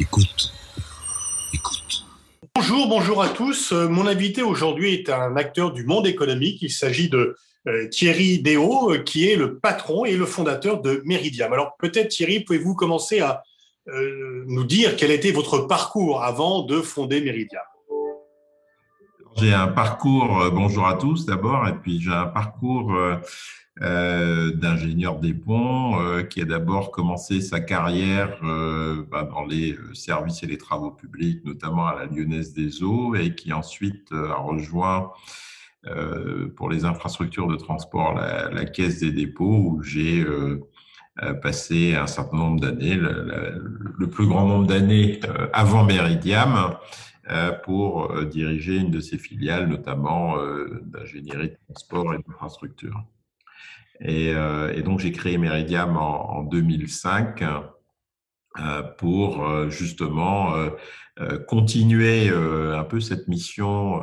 Écoute. 0.00 0.50
Écoute. 1.52 2.06
Bonjour, 2.54 2.88
bonjour 2.88 3.22
à 3.22 3.28
tous. 3.28 3.72
Euh, 3.72 3.86
mon 3.86 4.06
invité 4.06 4.40
aujourd'hui 4.40 4.94
est 4.94 5.10
un 5.10 5.36
acteur 5.36 5.72
du 5.72 5.84
monde 5.84 6.06
économique. 6.06 6.62
Il 6.62 6.70
s'agit 6.70 7.10
de 7.10 7.36
euh, 7.68 7.86
Thierry 7.88 8.38
Déo, 8.38 8.92
euh, 8.92 8.98
qui 9.02 9.28
est 9.28 9.36
le 9.36 9.58
patron 9.58 10.06
et 10.06 10.16
le 10.16 10.24
fondateur 10.24 10.80
de 10.80 11.02
Meridiam. 11.04 11.52
Alors 11.52 11.76
peut-être 11.78 12.08
Thierry, 12.08 12.40
pouvez-vous 12.40 12.74
commencer 12.74 13.20
à 13.20 13.42
nous 14.46 14.64
dire 14.64 14.94
quel 14.96 15.10
était 15.10 15.32
votre 15.32 15.58
parcours 15.60 16.22
avant 16.22 16.62
de 16.62 16.80
fonder 16.80 17.20
Meridiam? 17.20 17.62
J'ai 19.36 19.52
un 19.52 19.68
parcours, 19.68 20.50
bonjour 20.52 20.86
à 20.86 20.94
tous 20.94 21.26
d'abord, 21.26 21.66
et 21.66 21.74
puis 21.74 22.00
j'ai 22.00 22.12
un 22.12 22.26
parcours 22.26 22.96
euh, 23.82 24.52
d'ingénieur 24.52 25.18
des 25.20 25.32
ponts 25.32 25.98
euh, 25.98 26.22
qui 26.22 26.42
a 26.42 26.44
d'abord 26.44 26.90
commencé 26.90 27.40
sa 27.40 27.60
carrière 27.60 28.38
euh, 28.44 29.06
bah, 29.10 29.24
dans 29.24 29.46
les 29.46 29.74
services 29.94 30.42
et 30.42 30.46
les 30.46 30.58
travaux 30.58 30.90
publics, 30.90 31.42
notamment 31.46 31.86
à 31.86 31.94
la 31.94 32.04
Lyonnaise 32.04 32.52
des 32.52 32.82
Eaux, 32.82 33.14
et 33.14 33.34
qui 33.34 33.54
ensuite 33.54 34.12
a 34.12 34.34
rejoint 34.34 35.12
pour 36.56 36.68
les 36.68 36.84
infrastructures 36.84 37.46
de 37.48 37.56
transport 37.56 38.12
la, 38.12 38.66
Caisse 38.66 39.00
des 39.00 39.12
dépôts, 39.12 39.56
où 39.70 39.82
j'ai 39.82 40.26
passé 41.40 41.94
un 41.94 42.06
certain 42.06 42.36
nombre 42.36 42.60
d'années, 42.60 42.96
le, 42.96 43.64
le, 43.98 44.10
plus 44.10 44.26
grand 44.26 44.46
nombre 44.46 44.66
d'années 44.66 45.20
avant 45.54 45.84
Meridiam, 45.84 46.76
pour 47.64 48.12
diriger 48.26 48.76
une 48.76 48.90
de 48.90 49.00
ses 49.00 49.16
filiales, 49.16 49.68
notamment 49.68 50.36
d'ingénierie 50.82 51.48
de 51.48 51.56
transport 51.66 52.12
et 52.12 52.18
d'infrastructure. 52.18 53.02
Et, 54.00 54.32
euh, 54.34 54.72
et, 54.74 54.82
donc, 54.82 55.00
j'ai 55.00 55.12
créé 55.12 55.38
Meridiam 55.38 55.96
en, 55.96 56.38
en 56.38 56.42
2005 56.42 57.42
euh, 58.58 58.82
pour 58.98 59.46
euh, 59.46 59.70
justement 59.70 60.54
continuer 61.48 62.30
un 62.30 62.84
peu 62.84 62.98
cette 62.98 63.28
mission 63.28 64.02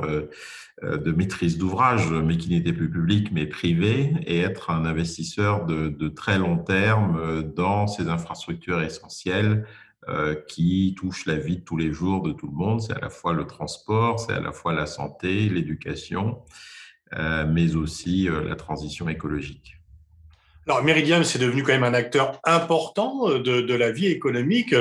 de 0.83 1.11
maîtrise 1.11 1.57
d'ouvrage, 1.57 2.11
mais 2.11 2.37
qui 2.37 2.49
n'était 2.49 2.73
plus 2.73 2.91
publique, 2.91 3.31
mais 3.31 3.47
privée, 3.47 4.13
et 4.27 4.41
être 4.41 4.69
un 4.69 4.85
investisseur 4.85 5.65
de, 5.65 5.89
de 5.89 6.09
très 6.09 6.37
long 6.37 6.59
terme 6.59 7.41
dans 7.55 7.87
ces 7.87 8.07
infrastructures 8.07 8.83
essentielles 8.83 9.65
qui 10.47 10.93
touchent 10.95 11.25
la 11.25 11.37
vie 11.37 11.57
de 11.57 11.63
tous 11.63 11.77
les 11.77 11.91
jours 11.91 12.21
de 12.21 12.33
tout 12.33 12.45
le 12.45 12.53
monde. 12.53 12.81
C'est 12.81 12.93
à 12.93 12.99
la 12.99 13.09
fois 13.09 13.33
le 13.33 13.47
transport, 13.47 14.19
c'est 14.19 14.33
à 14.33 14.39
la 14.39 14.51
fois 14.51 14.73
la 14.73 14.85
santé, 14.85 15.49
l'éducation, 15.49 16.43
mais 17.15 17.75
aussi 17.75 18.29
la 18.29 18.55
transition 18.55 19.09
écologique. 19.09 19.77
Alors, 20.67 20.83
Meridiam, 20.83 21.23
c'est 21.23 21.39
devenu 21.39 21.63
quand 21.63 21.71
même 21.71 21.85
un 21.85 21.93
acteur 21.93 22.41
important 22.43 23.29
euh, 23.29 23.39
de, 23.39 23.61
de 23.61 23.73
la 23.73 23.91
vie 23.91 24.07
économique, 24.07 24.75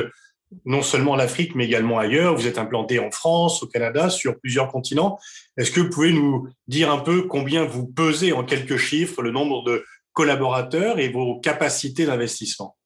non 0.64 0.82
seulement 0.82 1.12
en 1.12 1.18
Afrique, 1.18 1.54
mais 1.54 1.64
également 1.64 1.98
ailleurs. 1.98 2.34
Vous 2.34 2.48
êtes 2.48 2.58
implanté 2.58 2.98
en 2.98 3.12
France, 3.12 3.62
au 3.62 3.68
Canada, 3.68 4.10
sur 4.10 4.38
plusieurs 4.40 4.68
continents. 4.68 5.18
Est-ce 5.56 5.70
que 5.70 5.80
vous 5.80 5.90
pouvez 5.90 6.12
nous 6.12 6.48
dire 6.66 6.90
un 6.90 6.98
peu 6.98 7.22
combien 7.22 7.64
vous 7.64 7.86
pesez 7.86 8.32
en 8.32 8.42
quelques 8.42 8.78
chiffres 8.78 9.22
le 9.22 9.30
nombre 9.30 9.62
de 9.62 9.84
collaborateurs 10.12 10.98
et 10.98 11.08
vos 11.08 11.38
capacités 11.38 12.04
d'investissement? 12.04 12.76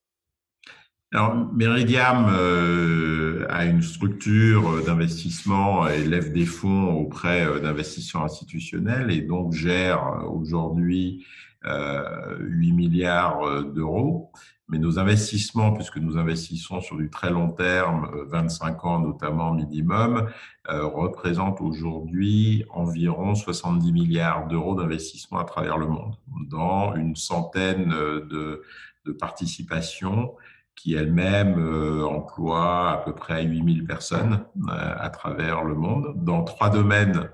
Alors, 1.13 1.35
Meridiam 1.55 2.29
euh, 2.31 3.47
a 3.49 3.65
une 3.65 3.83
structure 3.83 4.85
d'investissement 4.85 5.89
et 5.89 6.05
lève 6.05 6.33
des 6.33 6.47
fonds 6.47 6.93
auprès 6.93 7.47
euh, 7.47 7.61
d'investisseurs 7.61 8.23
institutionnels 8.23 9.11
et 9.11 9.23
donc 9.23 9.55
gère 9.55 10.23
aujourd'hui 10.31 11.25
8 11.63 11.69
euh, 11.69 12.75
milliards 12.75 13.43
euh, 13.43 13.63
d'euros. 13.63 14.33
Mais 14.69 14.79
nos 14.79 15.01
investissements, 15.01 15.73
puisque 15.73 15.97
nous 15.97 16.17
investissons 16.17 16.81
sur 16.81 16.97
du 16.97 17.11
très 17.11 17.31
long 17.31 17.51
terme, 17.51 18.09
25 18.29 18.77
euh, 18.85 18.89
ans 18.89 18.99
notamment 19.01 19.53
minimum, 19.53 20.29
représentent 20.69 21.61
aujourd'hui 21.61 22.65
environ 22.71 23.35
70 23.35 23.93
milliards 23.93 24.47
d'euros 24.47 24.77
d'investissement 24.77 25.41
à 25.41 25.45
travers 25.45 25.77
le 25.79 25.89
monde, 25.89 26.15
dans 26.49 26.95
une 26.95 27.17
centaine 27.17 27.89
de, 27.89 28.63
de 29.05 29.13
participations 29.13 30.37
qui 30.77 30.95
elles-mêmes 30.95 31.59
emploient 32.05 32.93
à 32.93 32.97
peu 32.99 33.13
près 33.13 33.43
8000 33.45 33.85
personnes 33.85 34.45
à 34.69 35.11
travers 35.11 35.65
le 35.65 35.75
monde, 35.75 36.15
dans 36.15 36.45
trois 36.45 36.71
domaines 36.71 37.29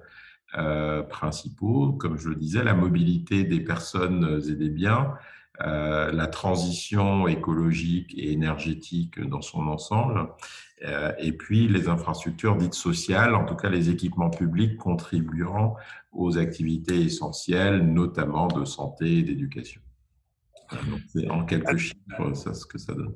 euh, 0.54 1.02
principaux, 1.02 1.92
comme 1.92 2.18
je 2.18 2.28
le 2.28 2.36
disais, 2.36 2.62
la 2.62 2.74
mobilité 2.74 3.44
des 3.44 3.60
personnes 3.60 4.40
et 4.48 4.54
des 4.54 4.70
biens, 4.70 5.14
euh, 5.62 6.12
la 6.12 6.26
transition 6.26 7.26
écologique 7.26 8.14
et 8.16 8.32
énergétique 8.32 9.20
dans 9.20 9.42
son 9.42 9.66
ensemble, 9.68 10.28
euh, 10.84 11.12
et 11.18 11.32
puis 11.32 11.66
les 11.66 11.88
infrastructures 11.88 12.56
dites 12.56 12.74
sociales, 12.74 13.34
en 13.34 13.44
tout 13.44 13.56
cas 13.56 13.70
les 13.70 13.90
équipements 13.90 14.30
publics 14.30 14.76
contribuant 14.76 15.76
aux 16.12 16.38
activités 16.38 17.00
essentielles, 17.00 17.80
notamment 17.80 18.48
de 18.48 18.64
santé 18.64 19.18
et 19.18 19.22
d'éducation. 19.22 19.80
C'est 21.08 21.30
en 21.30 21.44
quelques 21.44 21.76
chiffres 21.76 22.34
ça 22.34 22.52
ce 22.52 22.66
que 22.66 22.78
ça 22.78 22.92
donne 22.92 23.14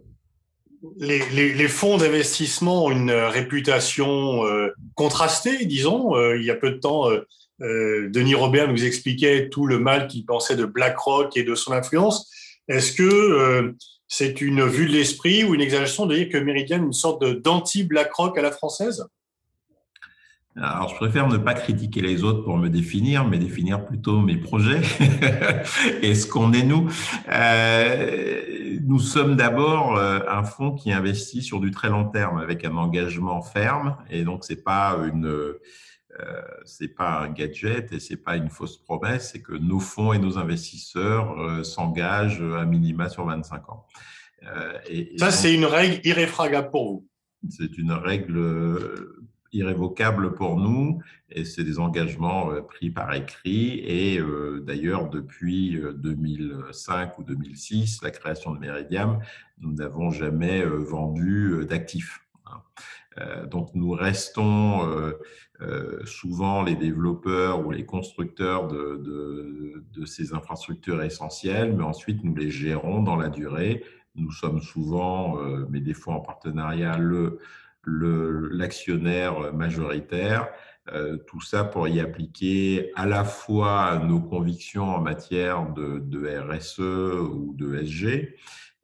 les, 0.99 1.69
fonds 1.69 1.99
d'investissement 1.99 2.87
ont 2.87 2.91
une 2.91 3.11
réputation 3.11 4.47
euh, 4.47 4.73
contrastée, 4.95 5.65
disons. 5.67 6.17
Euh, 6.17 6.37
il 6.39 6.45
y 6.45 6.51
a 6.51 6.55
peu 6.55 6.71
de 6.71 6.79
temps, 6.79 7.11
euh, 7.11 8.09
Denis 8.09 8.35
Robert 8.35 8.69
nous 8.69 8.85
expliquait 8.85 9.49
tout 9.49 9.67
le 9.67 9.79
mal 9.79 10.09
qu'il 10.09 10.25
pensait 10.25 10.57
de 10.57 10.65
BlackRock 10.65 11.37
et 11.37 11.43
de 11.43 11.55
son 11.55 11.73
influence. 11.73 12.31
Est-ce 12.69 12.93
que 12.93 13.75
c'est 14.07 14.41
une 14.41 14.65
vue 14.65 14.87
de 14.87 14.93
l'esprit 14.93 15.45
ou 15.45 15.55
une 15.55 15.61
exagération 15.61 16.07
de 16.07 16.17
dire 16.17 16.29
que 16.29 16.39
Meridian 16.39 16.79
est 16.79 16.87
une 16.87 16.93
sorte 16.93 17.25
d'anti-BlackRock 17.25 18.39
à 18.39 18.43
la 18.43 18.53
française? 18.53 19.05
Alors, 20.57 20.89
je 20.89 20.97
préfère 20.97 21.29
ne 21.29 21.37
pas 21.37 21.55
critiquer 21.55 22.01
les 22.01 22.25
autres 22.25 22.43
pour 22.43 22.59
me 22.59 22.69
définir, 22.69 23.27
mais 23.27 23.39
définir 23.39 23.87
plutôt 23.87 24.21
mes 24.21 24.37
projets 24.37 24.81
et 26.03 26.15
ce 26.17 26.27
qu'on 26.27 26.53
est 26.53 26.65
nous. 26.65 26.91
Euh, 27.31 28.79
nous 28.83 28.99
sommes 28.99 29.37
d'abord 29.37 29.97
euh, 29.97 30.21
un 30.29 30.43
fonds 30.43 30.73
qui 30.75 30.93
investit 30.93 31.43
sur 31.43 31.61
du 31.61 31.71
très 31.71 31.89
long 31.89 32.09
terme 32.09 32.39
avec 32.39 32.65
un 32.65 32.77
engagement 32.77 33.41
ferme, 33.43 33.97
et 34.11 34.25
donc 34.25 34.45
c'est 34.45 34.65
pas 34.65 34.99
une 35.07 35.27
euh, 35.27 35.55
c'est 36.65 36.89
pas 36.89 37.21
un 37.21 37.31
gadget 37.31 37.93
et 37.93 38.01
c'est 38.01 38.17
pas 38.17 38.37
une 38.37 38.51
fausse 38.51 38.77
promesse, 38.77 39.31
c'est 39.33 39.43
que 39.43 39.53
nos 39.53 39.79
fonds 39.79 40.13
et 40.13 40.19
nos 40.19 40.39
investisseurs 40.39 41.41
euh, 41.41 41.63
s'engagent 41.63 42.43
à 42.43 42.65
minima 42.65 43.09
sur 43.09 43.25
25 43.25 43.69
ans. 43.69 43.87
et, 44.89 45.17
Ça, 45.19 45.31
c'est 45.31 45.55
une 45.55 45.65
règle 45.65 46.01
irréfragable 46.05 46.71
pour 46.71 46.93
vous. 46.93 47.09
C'est 47.49 47.79
une 47.79 47.93
règle 47.93 48.39
irrévocable 49.53 50.35
pour 50.35 50.57
nous 50.57 51.03
et 51.31 51.45
c'est 51.45 51.65
des 51.65 51.79
engagements 51.79 52.53
euh, 52.53 52.61
pris 52.61 52.91
par 52.91 53.13
écrit 53.15 53.81
et 53.81 54.19
euh, 54.19 54.61
d'ailleurs 54.61 55.09
depuis 55.09 55.81
2005 55.95 57.09
euh, 57.09 57.13
ou 57.19 57.25
2006 57.25 58.03
la 58.03 58.11
création 58.11 58.53
de 58.53 58.59
Meridiam 58.59 59.21
nous 59.59 59.73
n'avons 59.73 60.11
jamais 60.11 60.65
vendu 60.65 61.67
d'actifs 61.69 62.21
hein. 62.47 63.47
donc 63.51 63.75
nous 63.75 63.91
restons 63.91 65.13
souvent 66.07 66.63
les 66.63 66.75
développeurs 66.75 67.67
ou 67.67 67.71
les 67.71 67.85
constructeurs 67.85 68.69
de, 68.69 68.97
de, 68.97 69.85
de, 69.93 70.07
ces 70.07 70.33
infrastructures 70.33 71.03
essentielles, 71.03 71.77
mais 71.77 71.83
ensuite 71.83 72.25
nous 72.25 72.35
les 72.35 72.51
gérons 72.51 73.03
dans 73.03 73.17
la 73.17 73.29
durée. 73.29 73.85
Nous 74.15 74.31
sommes 74.31 74.63
souvent, 74.63 75.37
mais 75.69 75.81
des 75.81 75.93
fois 75.93 76.15
en 76.15 76.21
partenariat, 76.21 76.97
le, 76.97 77.41
l'actionnaire 77.87 79.53
majoritaire. 79.53 80.49
Euh, 80.93 81.19
tout 81.27 81.41
ça 81.41 81.65
pour 81.65 81.87
y 81.89 82.01
appliquer 82.01 82.91
à 82.97 83.07
la 83.07 83.23
fois 83.23 84.03
nos 84.05 84.21
convictions 84.21 84.85
en 84.85 85.01
matière 85.01 85.73
de, 85.73 86.01
RSE 86.41 86.79
ou 86.81 87.55
de 87.57 87.77
SG, 87.77 88.35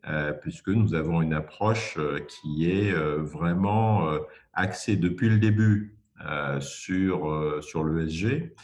euh, 0.06 0.32
puisque 0.32 0.68
nous 0.68 0.94
avons 0.94 1.20
une 1.20 1.32
approche 1.32 1.96
euh, 1.98 2.20
qui 2.20 2.70
est 2.70 2.92
vraiment 2.92 4.08
axée 4.52 4.96
depuis 4.96 5.28
le 5.28 5.38
début 5.38 5.96
sur, 6.60 7.62
sur 7.62 7.84
l'ESG, 7.84 8.54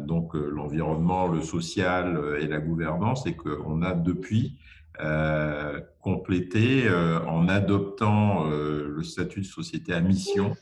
donc 0.00 0.34
l'environnement, 0.34 1.26
le 1.26 1.42
social 1.42 2.36
et 2.40 2.46
la 2.46 2.60
gouvernance, 2.60 3.26
et 3.26 3.36
qu'on 3.36 3.82
a 3.82 3.92
depuis 3.92 4.58
euh, 5.00 5.80
complété 6.00 6.86
euh, 6.86 7.20
en 7.20 7.48
adoptant 7.48 8.50
euh, 8.50 8.88
le 8.88 9.02
statut 9.04 9.40
de 9.40 9.46
société 9.46 9.92
à 9.92 10.00
mission 10.00 10.56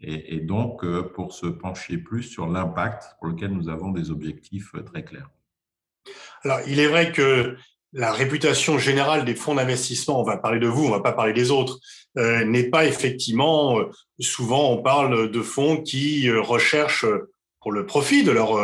et, 0.00 0.38
donc 0.38 0.86
pour 1.14 1.32
se 1.32 1.46
pencher 1.46 1.98
plus 1.98 2.22
sur 2.22 2.46
l'impact 2.46 3.16
pour 3.18 3.28
lequel 3.28 3.50
nous 3.50 3.68
avons 3.68 3.90
des 3.90 4.12
objectifs 4.12 4.70
très 4.86 5.02
clairs. 5.02 5.28
Alors, 6.44 6.60
il 6.68 6.78
est 6.78 6.86
vrai 6.86 7.10
que 7.10 7.56
la 7.92 8.12
réputation 8.12 8.78
générale 8.78 9.24
des 9.24 9.34
fonds 9.34 9.56
d'investissement, 9.56 10.20
on 10.20 10.24
va 10.24 10.36
parler 10.36 10.60
de 10.60 10.68
vous, 10.68 10.86
on 10.86 10.90
va 10.90 11.00
pas 11.00 11.10
parler 11.10 11.32
des 11.32 11.50
autres, 11.50 11.80
euh, 12.16 12.44
n'est 12.44 12.70
pas 12.70 12.86
effectivement, 12.86 13.80
souvent 14.20 14.70
on 14.70 14.82
parle 14.82 15.32
de 15.32 15.42
fonds 15.42 15.82
qui 15.82 16.30
recherchent 16.30 17.06
pour 17.60 17.72
le 17.72 17.84
profit 17.84 18.22
de 18.22 18.30
leur 18.30 18.56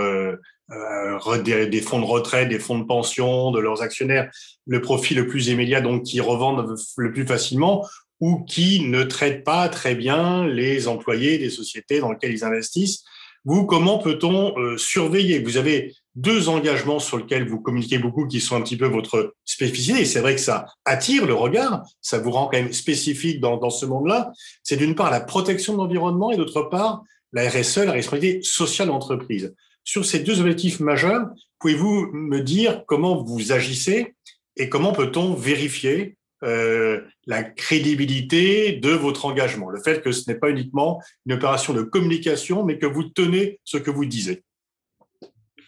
euh, 0.71 1.43
des, 1.43 1.81
fonds 1.81 2.01
de 2.01 2.07
retraite, 2.07 2.49
des 2.49 2.59
fonds 2.59 2.79
de 2.79 2.85
pension, 2.85 3.51
de 3.51 3.61
leurs 3.61 3.83
actionnaires, 3.83 4.31
le 4.67 4.81
profit 4.81 5.15
le 5.15 5.27
plus 5.27 5.49
immédiat, 5.49 5.81
donc 5.81 6.05
qui 6.05 6.21
revendent 6.21 6.75
le 6.97 7.13
plus 7.13 7.27
facilement, 7.27 7.87
ou 8.21 8.43
qui 8.45 8.81
ne 8.89 9.03
traitent 9.03 9.45
pas 9.45 9.69
très 9.69 9.95
bien 9.95 10.47
les 10.47 10.89
employés 10.89 11.39
des 11.39 11.51
sociétés 11.51 12.01
dans 12.01 12.13
lesquelles 12.13 12.33
ils 12.33 12.45
investissent. 12.45 13.05
Vous, 13.45 13.67
comment 13.67 13.99
peut-on 13.99 14.59
euh, 14.59 14.79
surveiller? 14.79 15.41
Vous 15.41 15.59
avez 15.59 15.93
deux 16.15 16.49
engagements 16.49 16.99
sur 16.99 17.19
lesquels 17.19 17.47
vous 17.47 17.61
communiquez 17.61 17.99
beaucoup 17.99 18.27
qui 18.27 18.41
sont 18.41 18.57
un 18.57 18.63
petit 18.63 18.79
peu 18.79 18.87
votre 18.87 19.35
spécificité. 19.45 20.01
Et 20.01 20.05
c'est 20.07 20.21
vrai 20.21 20.35
que 20.35 20.41
ça 20.41 20.67
attire 20.87 21.27
le 21.27 21.35
regard, 21.35 21.85
ça 22.01 22.19
vous 22.19 22.31
rend 22.31 22.47
quand 22.47 22.57
même 22.57 22.73
spécifique 22.73 23.41
dans, 23.41 23.59
dans 23.59 23.69
ce 23.69 23.85
monde-là. 23.85 24.33
C'est 24.63 24.77
d'une 24.77 24.95
part 24.95 25.11
la 25.11 25.21
protection 25.21 25.75
de 25.75 25.79
l'environnement 25.79 26.31
et 26.31 26.39
d'autre 26.39 26.63
part 26.63 27.03
la 27.35 27.51
RSE, 27.51 27.79
la 27.79 27.93
responsabilité 27.93 28.43
sociale 28.43 28.89
d'entreprise. 28.89 29.55
Sur 29.85 30.05
ces 30.05 30.21
deux 30.21 30.41
objectifs 30.41 30.81
majeurs, 30.81 31.29
pouvez-vous 31.59 32.11
me 32.13 32.41
dire 32.41 32.85
comment 32.87 33.23
vous 33.23 33.53
agissez 33.53 34.15
et 34.57 34.69
comment 34.69 34.93
peut-on 34.93 35.35
vérifier 35.35 36.17
euh, 36.43 37.01
la 37.27 37.43
crédibilité 37.43 38.73
de 38.73 38.91
votre 38.91 39.25
engagement, 39.25 39.71
le 39.71 39.81
fait 39.81 40.03
que 40.03 40.13
ce 40.13 40.31
n'est 40.31 40.39
pas 40.39 40.51
uniquement 40.51 41.03
une 41.27 41.35
opération 41.35 41.73
de 41.73 41.83
communication, 41.83 42.65
mais 42.65 42.79
que 42.79 42.87
vous 42.87 43.05
tenez 43.05 43.61
ce 43.65 43.79
que 43.79 43.91
vous 43.91 44.05
disiez. 44.05 44.43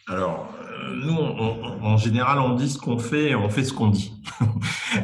Alors, 0.07 0.53
euh, 0.87 0.94
nous, 0.94 1.17
en 1.17 1.97
général, 1.97 2.38
on 2.38 2.55
dit 2.55 2.71
ce 2.71 2.79
qu'on 2.79 2.99
fait 2.99 3.35
on 3.35 3.49
fait 3.49 3.65
ce 3.65 3.73
qu'on 3.73 3.88
dit. 3.88 4.12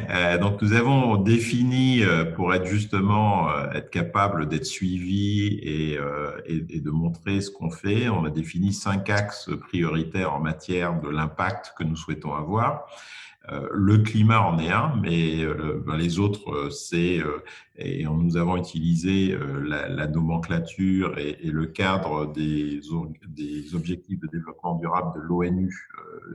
Euh, 0.09 0.37
donc, 0.39 0.61
nous 0.61 0.73
avons 0.73 1.17
défini, 1.17 2.01
pour 2.35 2.53
être 2.53 2.65
justement, 2.65 3.47
être 3.73 3.89
capable 3.91 4.47
d'être 4.47 4.65
suivi 4.65 5.59
et, 5.61 5.97
de 6.49 6.89
montrer 6.89 7.41
ce 7.41 7.51
qu'on 7.51 7.69
fait, 7.69 8.09
on 8.09 8.25
a 8.25 8.29
défini 8.29 8.73
cinq 8.73 9.09
axes 9.09 9.49
prioritaires 9.67 10.33
en 10.33 10.39
matière 10.39 10.99
de 10.99 11.09
l'impact 11.09 11.73
que 11.77 11.83
nous 11.83 11.95
souhaitons 11.95 12.33
avoir. 12.33 12.87
Euh, 13.51 13.67
le 13.73 13.97
climat 13.97 14.41
en 14.41 14.57
est 14.57 14.71
un, 14.71 14.95
mais 15.01 15.43
euh, 15.43 15.83
ben, 15.85 15.97
les 15.97 16.17
autres, 16.17 16.49
euh, 16.49 16.69
c'est, 16.69 17.19
et 17.75 18.05
nous 18.05 18.37
avons 18.37 18.55
utilisé 18.55 19.37
la, 19.65 20.07
nomenclature 20.07 21.17
et, 21.17 21.37
le 21.43 21.65
cadre 21.65 22.31
des, 22.31 22.79
des, 23.27 23.75
objectifs 23.75 24.19
de 24.19 24.27
développement 24.27 24.75
durable 24.75 25.19
de 25.19 25.21
l'ONU 25.27 25.89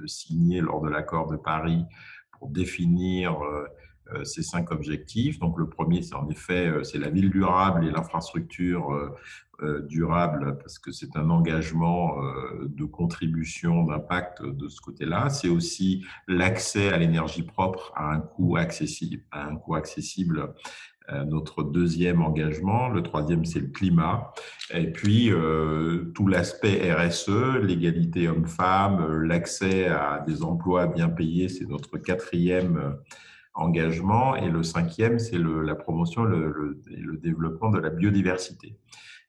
signés 0.06 0.60
lors 0.60 0.82
de 0.82 0.88
l'accord 0.88 1.30
de 1.30 1.36
Paris 1.36 1.84
pour 2.32 2.48
définir 2.48 3.38
ces 4.24 4.42
cinq 4.42 4.70
objectifs. 4.70 5.38
Donc 5.38 5.58
le 5.58 5.68
premier, 5.68 6.02
c'est 6.02 6.14
en 6.14 6.28
effet, 6.28 6.72
c'est 6.82 6.98
la 6.98 7.10
ville 7.10 7.30
durable 7.30 7.86
et 7.86 7.90
l'infrastructure 7.90 9.16
euh, 9.60 9.80
durable 9.80 10.56
parce 10.58 10.78
que 10.78 10.92
c'est 10.92 11.16
un 11.16 11.30
engagement 11.30 12.22
euh, 12.22 12.68
de 12.68 12.84
contribution, 12.84 13.82
d'impact 13.82 14.40
de 14.40 14.68
ce 14.68 14.80
côté-là. 14.80 15.30
C'est 15.30 15.48
aussi 15.48 16.04
l'accès 16.28 16.92
à 16.92 16.96
l'énergie 16.96 17.42
propre 17.42 17.92
à 17.96 18.12
un 18.12 18.20
coût 18.20 18.56
accessible, 18.56 19.24
un 19.32 19.56
coût 19.56 19.74
accessible 19.74 20.54
euh, 21.10 21.24
notre 21.24 21.64
deuxième 21.64 22.22
engagement. 22.22 22.88
Le 22.88 23.02
troisième, 23.02 23.44
c'est 23.44 23.58
le 23.58 23.66
climat. 23.66 24.32
Et 24.72 24.92
puis, 24.92 25.32
tout 26.14 26.28
l'aspect 26.28 26.94
RSE, 26.94 27.58
l'égalité 27.60 28.28
homme-femme, 28.28 29.22
l'accès 29.24 29.88
à 29.88 30.22
des 30.24 30.44
emplois 30.44 30.86
bien 30.86 31.08
payés, 31.08 31.48
c'est 31.48 31.66
notre 31.66 31.98
quatrième 31.98 32.96
engagement. 33.58 34.36
Et 34.36 34.48
le 34.48 34.62
cinquième, 34.62 35.18
c'est 35.18 35.38
la 35.38 35.74
promotion 35.74 36.24
et 36.26 36.28
le, 36.28 37.18
développement 37.20 37.70
de 37.70 37.78
la 37.78 37.90
biodiversité. 37.90 38.76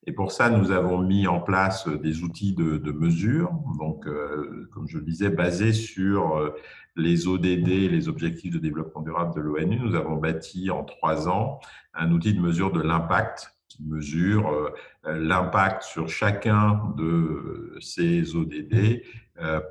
Et 0.06 0.14
pour 0.14 0.32
ça, 0.32 0.50
nous 0.50 0.72
avons 0.72 1.00
mis 1.00 1.28
en 1.28 1.40
place 1.40 1.88
des 1.88 2.24
outils 2.24 2.54
de, 2.54 2.92
mesure, 2.92 3.52
donc, 3.78 4.08
euh, 4.08 4.70
comme 4.74 4.88
je 4.88 4.98
le 4.98 5.04
disais, 5.04 5.30
basés 5.30 5.74
sur 5.74 6.38
euh, 6.38 6.56
les 6.96 7.28
ODD, 7.28 7.68
les 7.68 8.08
objectifs 8.08 8.54
de 8.54 8.60
développement 8.60 9.02
durable 9.02 9.36
de 9.36 9.42
l'ONU. 9.42 9.80
Nous 9.80 9.96
avons 9.96 10.16
bâti 10.16 10.72
en 10.72 10.84
trois 10.84 11.28
ans 11.28 11.60
un 11.94 12.12
outil 12.12 12.34
de 12.34 12.40
mesure 12.40 12.72
de 12.72 12.82
l'impact 12.82 13.54
qui 13.68 13.84
mesure 13.84 14.50
euh, 14.50 15.20
l'impact 15.20 15.84
sur 15.84 16.08
chacun 16.10 16.94
de 16.98 17.78
ces 17.82 18.36
ODD 18.36 19.04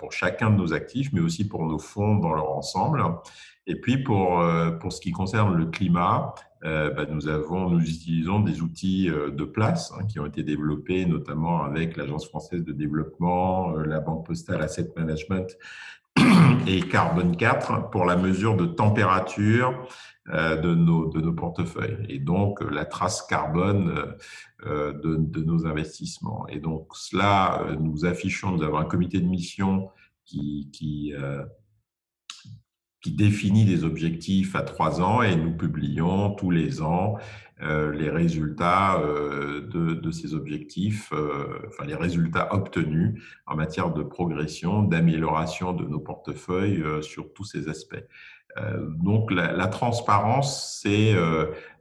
pour 0.01 0.13
chacun 0.13 0.51
de 0.51 0.57
nos 0.57 0.73
actifs, 0.73 1.13
mais 1.13 1.21
aussi 1.21 1.47
pour 1.47 1.67
nos 1.67 1.79
fonds 1.79 2.17
dans 2.17 2.33
leur 2.33 2.53
ensemble. 2.53 3.03
Et 3.69 3.76
puis, 3.76 4.03
pour, 4.03 4.43
pour 4.81 4.93
ce 4.93 5.00
qui 5.00 5.12
concerne 5.12 5.56
le 5.56 5.67
climat, 5.67 6.35
euh, 6.65 6.91
bah, 6.91 7.06
nous, 7.09 7.29
avons, 7.29 7.70
nous 7.70 7.81
utilisons 7.81 8.41
des 8.41 8.62
outils 8.62 9.09
euh, 9.09 9.31
de 9.31 9.44
place 9.44 9.93
hein, 9.97 10.05
qui 10.06 10.19
ont 10.19 10.26
été 10.26 10.43
développés 10.43 11.06
notamment 11.06 11.62
avec 11.62 11.97
l'Agence 11.97 12.26
française 12.26 12.65
de 12.65 12.73
développement, 12.73 13.76
euh, 13.76 13.85
la 13.85 14.00
Banque 14.00 14.26
postale 14.26 14.61
Asset 14.62 14.91
Management 14.97 15.56
et 16.67 16.81
Carbone 16.81 17.37
4 17.37 17.91
pour 17.91 18.05
la 18.06 18.17
mesure 18.17 18.56
de 18.56 18.67
température 18.67 19.87
de, 20.26 20.75
nos, 20.75 21.06
de 21.06 21.23
nos 21.23 21.32
portefeuilles 21.32 22.05
et 22.11 22.19
donc 22.19 22.61
la 22.61 22.85
trace 22.85 23.23
carbone 23.23 24.14
de, 24.62 25.17
de 25.17 25.43
nos 25.43 25.67
investissements. 25.67 26.47
Et 26.49 26.59
donc 26.59 26.88
cela, 26.93 27.64
nous 27.81 28.05
affichons, 28.05 28.50
nous 28.50 28.62
avons 28.62 28.76
un 28.76 28.85
comité 28.85 29.21
de 29.21 29.26
mission 29.26 29.88
qui, 30.26 30.69
qui 30.71 31.14
qui 33.00 33.12
définit 33.12 33.65
des 33.65 33.85
objectifs 33.85 34.56
à 34.56 34.62
trois 34.62 35.00
ans 35.00 35.23
et 35.23 35.37
nous 35.37 35.56
publions 35.56 36.31
tous 36.31 36.50
les 36.50 36.83
ans 36.83 37.17
euh, 37.61 37.93
les 37.93 38.09
résultats 38.09 39.00
euh, 39.00 39.61
de, 39.67 40.11
ces 40.12 40.35
objectifs, 40.35 41.12
euh, 41.12 41.59
enfin 41.67 41.85
les 41.85 41.97
résultats 41.97 42.55
obtenus 42.55 43.21
en 43.47 43.56
matière 43.56 43.93
de 43.93 44.05
progression, 44.05 44.83
d'amélioration 44.83 45.73
de 45.73 45.85
nos 45.85 45.99
portefeuilles 45.99 46.85
sur 47.03 47.33
tous 47.33 47.45
ces 47.45 47.69
aspects. 47.69 48.05
Donc 48.99 49.31
la, 49.31 49.69
transparence, 49.69 50.81
c'est 50.83 51.15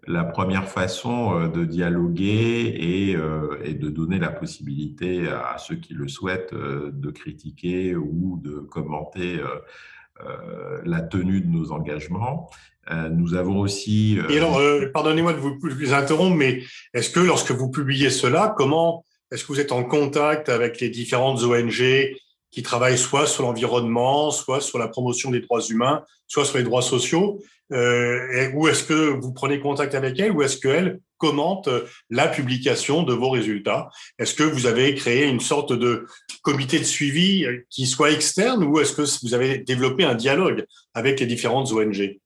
la 0.06 0.24
première 0.24 0.68
façon 0.68 1.48
de 1.48 1.66
dialoguer 1.66 3.16
et, 3.16 3.16
de 3.16 3.90
donner 3.90 4.20
la 4.20 4.30
possibilité 4.30 5.28
à 5.28 5.58
ceux 5.58 5.76
qui 5.76 5.96
le 5.96 6.08
souhaitent 6.08 6.54
de 6.54 7.10
critiquer 7.10 7.96
ou 7.96 8.40
de 8.44 8.60
commenter 8.60 9.40
la 10.84 11.02
tenue 11.02 11.42
de 11.42 11.48
nos 11.48 11.72
engagements. 11.72 12.50
Euh, 12.92 13.10
nous 13.10 13.34
avons 13.34 13.60
aussi. 13.60 14.18
Euh, 14.30 14.90
pardonnez-moi 14.94 15.34
de 15.34 15.40
vous, 15.40 15.58
vous 15.60 15.94
interrompre, 15.94 16.36
mais 16.36 16.64
est-ce 16.94 17.10
que 17.10 17.20
lorsque 17.20 17.52
vous 17.52 17.70
publiez 17.70 18.10
cela, 18.10 18.54
comment 18.58 19.04
est-ce 19.32 19.44
que 19.44 19.50
vous 19.50 19.60
êtes 19.60 19.74
en 19.74 19.84
contact 19.84 20.48
avec 20.48 20.80
les 20.80 20.90
différentes 20.90 21.44
ONG 21.44 22.16
qui 22.50 22.64
travaillent 22.64 22.98
soit 22.98 23.28
sur 23.28 23.44
l'environnement, 23.44 24.32
soit 24.32 24.62
sur 24.62 24.80
la 24.80 24.88
promotion 24.88 25.32
des 25.32 25.42
droits 25.42 25.62
humains, 25.62 26.04
soit 26.28 26.46
sur 26.46 26.58
les 26.58 26.64
droits 26.64 26.82
sociaux? 26.82 27.42
Euh, 27.74 28.52
Ou 28.54 28.68
est-ce 28.68 28.84
que 28.84 29.20
vous 29.20 29.34
prenez 29.34 29.60
contact 29.60 29.96
avec 29.96 30.20
elles 30.20 30.32
ou 30.32 30.42
est-ce 30.42 30.58
qu'elles 30.58 31.00
commentent 31.18 31.70
la 32.10 32.28
publication 32.28 33.04
de 33.04 33.14
vos 33.14 33.30
résultats? 33.30 33.90
Est-ce 34.20 34.36
que 34.36 34.44
vous 34.44 34.68
avez 34.68 34.94
créé 34.96 35.28
une 35.28 35.40
sorte 35.40 35.74
de 35.74 36.06
comité 36.44 36.80
de 36.80 36.84
suivi 36.84 37.46
qui 37.70 37.88
soit 37.88 38.12
externe 38.12 38.64
ou 38.64 38.80
est-ce 38.80 38.94
que 38.94 39.26
vous 39.26 39.34
avez 39.34 39.60
développé 39.60 40.04
un 40.04 40.16
dialogue 40.16 40.66
avec 40.94 41.20
les 41.20 41.26
différentes 41.26 41.72
ONG 41.72 42.20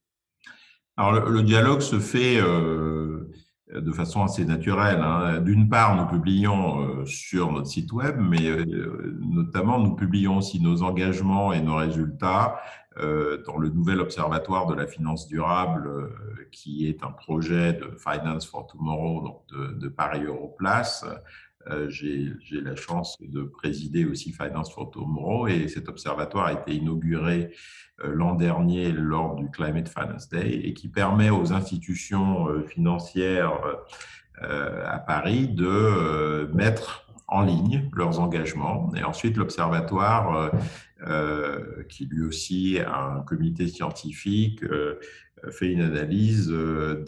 Alors 0.97 1.13
le, 1.13 1.41
dialogue 1.41 1.81
se 1.81 1.99
fait 1.99 2.37
euh, 2.37 3.31
de 3.73 3.91
façon 3.91 4.23
assez 4.23 4.45
naturelle. 4.45 4.99
Hein. 5.01 5.39
D'une 5.39 5.69
part, 5.69 5.95
nous 5.95 6.07
publions 6.07 6.81
euh, 6.81 7.05
sur 7.05 7.51
notre 7.51 7.67
site 7.67 7.91
web, 7.93 8.17
mais 8.19 8.45
euh, 8.45 9.17
notamment 9.19 9.79
nous 9.79 9.95
publions 9.95 10.37
aussi 10.37 10.59
nos 10.61 10.83
engagements 10.83 11.53
et 11.53 11.61
nos 11.61 11.75
résultats 11.75 12.55
euh, 12.55 12.57
dans 12.97 13.57
le 13.57 13.69
nouvel 13.69 14.01
observatoire 14.01 14.67
de 14.67 14.75
la 14.75 14.85
finance 14.85 15.27
durable, 15.27 15.89
qui 16.51 16.87
est 16.87 17.03
un 17.03 17.11
projet 17.11 17.73
de 17.73 17.91
Finance 17.97 18.45
for 18.45 18.67
Tomorrow, 18.67 19.21
donc 19.21 19.41
de, 19.49 19.73
de 19.79 19.87
Paris 19.87 20.25
Europlace. 20.25 21.05
J'ai 21.87 22.33
la 22.51 22.75
chance 22.75 23.17
de 23.21 23.43
présider 23.43 24.05
aussi 24.05 24.33
Finance 24.33 24.73
for 24.73 24.91
Tomorrow 24.91 25.47
et 25.47 25.67
cet 25.67 25.87
observatoire 25.87 26.47
a 26.47 26.53
été 26.53 26.73
inauguré 26.73 27.53
l'an 28.03 28.35
dernier 28.35 28.91
lors 28.91 29.35
du 29.35 29.49
Climate 29.49 29.87
Finance 29.87 30.27
Day 30.27 30.49
et 30.63 30.73
qui 30.73 30.89
permet 30.89 31.29
aux 31.29 31.53
institutions 31.53 32.63
financières 32.67 33.61
à 34.41 34.99
Paris 34.99 35.47
de 35.47 36.49
mettre 36.53 37.10
en 37.31 37.41
ligne 37.41 37.89
leurs 37.93 38.19
engagements. 38.19 38.91
Et 38.95 39.03
ensuite, 39.03 39.37
l'Observatoire, 39.37 40.51
qui 41.89 42.05
lui 42.05 42.23
aussi 42.23 42.79
a 42.79 43.03
un 43.03 43.21
comité 43.21 43.67
scientifique, 43.67 44.63
fait 45.49 45.71
une 45.71 45.81
analyse 45.81 46.53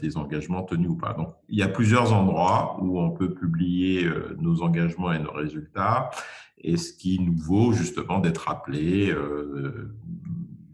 des 0.02 0.18
engagements 0.18 0.64
tenus 0.64 0.90
ou 0.90 0.96
pas. 0.96 1.14
Donc, 1.14 1.36
il 1.50 1.60
y 1.60 1.62
a 1.62 1.68
plusieurs 1.68 2.12
endroits 2.14 2.78
où 2.82 3.00
on 3.00 3.12
peut 3.12 3.34
publier 3.34 4.10
nos 4.40 4.64
engagements 4.64 5.14
et 5.14 5.20
nos 5.20 5.32
résultats, 5.32 6.10
et 6.58 6.78
ce 6.78 6.94
qui 6.94 7.20
nous 7.20 7.38
vaut 7.38 7.74
justement 7.74 8.20
d'être 8.20 8.50
appelé 8.50 9.14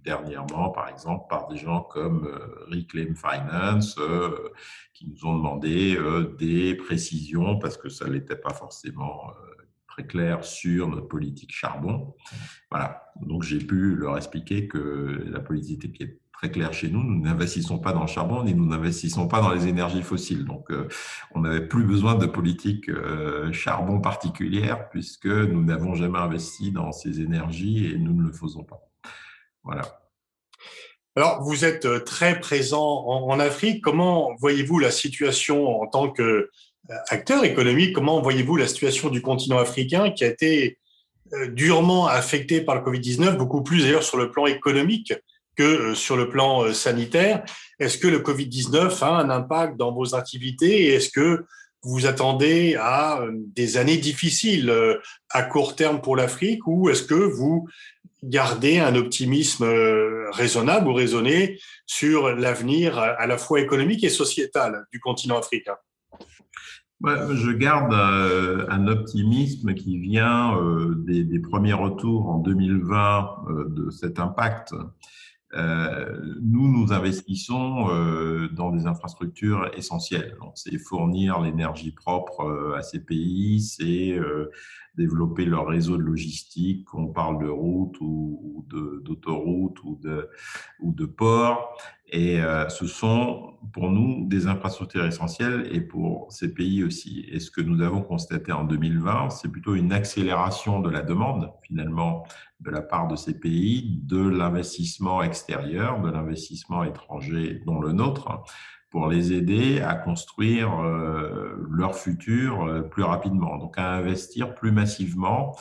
dernièrement, 0.10 0.70
par 0.70 0.89
exemple, 0.89 1.25
par 1.29 1.48
des 1.48 1.58
gens 1.58 1.82
comme 1.82 2.25
euh, 2.25 2.65
Reclaim 2.72 3.13
Finance, 3.15 3.96
euh, 4.00 4.50
qui 5.00 5.10
nous 5.10 5.25
ont 5.25 5.38
demandé 5.38 5.96
euh, 5.98 6.36
des 6.38 6.75
précisions 6.75 7.58
parce 7.58 7.77
que 7.77 7.88
ça 7.88 8.10
n'était 8.10 8.36
pas 8.36 8.53
forcément 8.53 9.32
très 9.88 10.06
clair 10.06 10.44
sur 10.44 10.89
notre 10.89 11.08
politique 11.08 11.51
charbon. 11.53 12.15
Voilà. 12.70 13.12
Donc, 13.22 13.44
j'ai 13.44 13.60
pu 13.60 13.96
leur 13.96 14.18
expliquer 14.18 14.68
que 14.68 15.25
la 15.32 15.39
politique 15.39 16.01
est 16.01 16.20
très 16.39 16.51
clair 16.51 16.72
chez 16.72 16.89
nous, 16.89 17.03
nous 17.03 17.22
n'investissons 17.22 17.79
pas 17.79 17.91
dans 17.91 18.01
le 18.01 18.08
charbon 18.08 18.44
ni 18.44 18.53
nous 18.53 18.65
n'investissons 18.65 19.27
pas 19.27 19.41
dans 19.41 19.51
les 19.53 19.68
énergies 19.68 20.01
fossiles. 20.01 20.46
Donc, 20.46 20.72
euh, 20.72 20.88
on 21.32 21.41
n'avait 21.41 21.68
plus 21.68 21.84
besoin 21.84 22.15
de 22.15 22.25
politique 22.25 22.88
euh, 22.88 23.51
charbon 23.51 24.00
particulière 24.00 24.89
puisque 24.89 25.25
nous 25.25 25.63
n'avons 25.63 25.96
jamais 25.96 26.20
investi 26.20 26.72
dans 26.72 26.94
ces 26.94 27.20
énergies 27.20 27.88
et 27.88 27.98
nous 27.98 28.13
ne 28.13 28.24
le 28.24 28.32
faisons 28.32 28.63
pas. 28.63 28.82
Voilà. 29.63 29.82
Alors, 31.16 31.42
vous 31.44 31.66
êtes 31.66 31.86
euh, 31.86 32.00
très 32.00 32.39
présent 32.39 33.06
en, 33.08 33.39
Afrique. 33.39 33.84
Comment 33.84 34.32
voyez-vous 34.39 34.80
la 34.80 34.92
situation 34.92 35.82
en 35.82 35.88
tant 35.88 36.12
qu'acteur 36.12 37.44
économique? 37.44 37.94
Comment 37.94 38.22
voyez-vous 38.22 38.56
la 38.56 38.68
situation 38.68 39.10
du 39.10 39.22
continent 39.22 39.58
africain 39.58 40.12
qui 40.12 40.24
a 40.24 40.28
été 40.28 40.78
durement 41.51 42.08
affecté 42.08 42.62
par 42.62 42.75
le 42.75 42.82
Covid-19, 42.82 43.38
beaucoup 43.38 43.62
plus 43.62 43.84
d'ailleurs 43.84 44.04
sur 44.04 44.18
le 44.18 44.32
plan 44.32 44.48
économique 44.48 45.13
que 45.60 45.63
euh, 45.63 45.96
sur 45.96 46.16
le 46.16 46.30
plan 46.30 46.63
euh, 46.63 46.74
sanitaire? 46.74 47.44
Est-ce 47.80 47.98
que 47.98 48.08
le 48.08 48.20
Covid-19 48.20 49.04
a 49.04 49.20
un 49.20 49.30
impact 49.30 49.78
dans 49.78 49.92
vos 49.92 50.16
activités? 50.16 50.86
Et 50.86 50.94
est-ce 50.96 51.10
que 51.10 51.46
vous 51.84 52.06
attendez 52.06 52.75
à 52.80 53.22
euh, 53.22 53.32
des 53.34 53.78
années 53.78 53.98
difficiles 53.98 54.74
à 55.30 55.44
court 55.44 55.75
terme 55.75 56.01
pour 56.01 56.16
l'Afrique? 56.16 56.66
Ou 56.66 56.89
est-ce 56.89 57.04
que 57.04 57.13
vous 57.13 57.68
gardez 58.24 58.80
un 58.80 58.96
optimisme 58.96 59.66
raisonnable 60.32 60.88
ou 60.88 60.94
raisonné 60.94 61.60
sur 61.86 62.36
l'avenir 62.36 63.00
à 63.00 63.28
la 63.28 63.38
fois 63.38 63.60
économique 63.62 64.04
et 64.04 64.10
sociétal 64.10 64.86
du 64.92 65.00
continent 65.00 65.38
africain 65.38 65.76
je 67.02 67.52
garde 67.52 67.94
un 67.94 68.88
optimisme 68.88 69.74
qui 69.74 69.98
vient 69.98 70.54
des, 70.98 71.24
des 71.24 71.40
premiers 71.40 71.72
retours 71.72 72.28
en 72.28 72.40
2020 72.40 73.46
de 73.70 73.90
cet 73.90 74.20
impact 74.20 74.74
euh, 75.56 76.36
nous, 76.42 76.72
nous 76.72 76.94
investissons 76.94 77.90
euh, 77.90 78.50
dans 78.50 78.72
des 78.72 78.86
infrastructures 78.86 79.72
essentielles. 79.76 80.38
C'est 80.54 80.78
fournir 80.78 81.40
l'énergie 81.40 81.92
propre 81.92 82.42
euh, 82.42 82.78
à 82.78 82.84
ces 82.84 83.00
pays, 83.00 83.62
c'est 83.62 84.20
développer 85.00 85.46
leur 85.46 85.68
réseau 85.68 85.98
de 85.98 86.03
logistique, 86.03 86.86
qu'on 86.86 87.08
parle 87.08 87.44
de 87.44 87.50
routes 87.50 87.98
ou, 88.01 88.65
d'autoroutes 89.03 89.82
ou 89.84 90.00
de, 90.03 90.29
ou 90.82 90.91
de 90.94 91.06
ports. 91.06 91.77
Et 92.12 92.39
ce 92.70 92.88
sont 92.88 93.53
pour 93.72 93.91
nous 93.91 94.27
des 94.27 94.48
infrastructures 94.48 95.06
essentielles 95.06 95.70
et 95.72 95.79
pour 95.79 96.32
ces 96.32 96.53
pays 96.53 96.84
aussi. 96.84 97.25
Et 97.32 97.39
ce 97.39 97.51
que 97.51 97.62
nous 97.62 97.82
avons 97.82 98.01
constaté 98.01 98.51
en 98.51 98.63
2020, 98.63 99.29
c'est 99.29 99.48
plutôt 99.50 99.75
une 99.75 99.94
accélération 99.94 100.79
de 100.79 100.89
la 100.89 101.01
demande 101.01 101.51
finalement 101.62 102.25
de 102.60 102.72
la 102.72 102.82
part 102.82 103.08
de 103.08 103.15
ces 103.15 103.39
pays 103.39 104.01
de 104.03 104.27
l'investissement 104.27 105.22
extérieur, 105.24 106.01
de 106.01 106.10
l'investissement 106.10 106.84
étranger, 106.84 107.62
dont 107.65 107.79
le 107.79 107.94
nôtre, 107.94 108.44
pour 108.89 109.08
les 109.08 109.34
aider 109.34 109.81
à 109.81 109.96
construire 109.96 110.79
euh, 110.79 111.55
leur 111.69 111.96
futur 111.96 112.63
euh, 112.63 112.81
plus 112.81 113.03
rapidement, 113.03 113.58
donc 113.58 113.77
à 113.77 113.93
investir 113.93 114.55
plus 114.55 114.72
massivement 114.72 115.55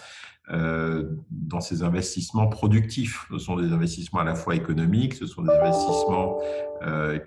euh, 0.50 1.04
dans 1.30 1.60
ces 1.60 1.82
investissements 1.82 2.46
productifs. 2.46 3.26
Ce 3.30 3.38
sont 3.38 3.56
des 3.56 3.70
investissements 3.70 4.20
à 4.20 4.24
la 4.24 4.34
fois 4.34 4.54
économiques, 4.54 5.14
ce 5.14 5.26
sont 5.26 5.42
des 5.42 5.52
investissements 5.52 6.38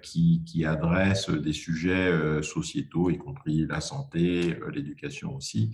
qui, 0.02 0.42
qui, 0.46 0.66
adressent 0.66 1.30
des 1.30 1.52
sujets 1.52 2.42
sociétaux, 2.42 3.10
y 3.10 3.18
compris 3.18 3.68
la 3.68 3.82
santé, 3.82 4.58
l'éducation 4.74 5.36
aussi, 5.36 5.72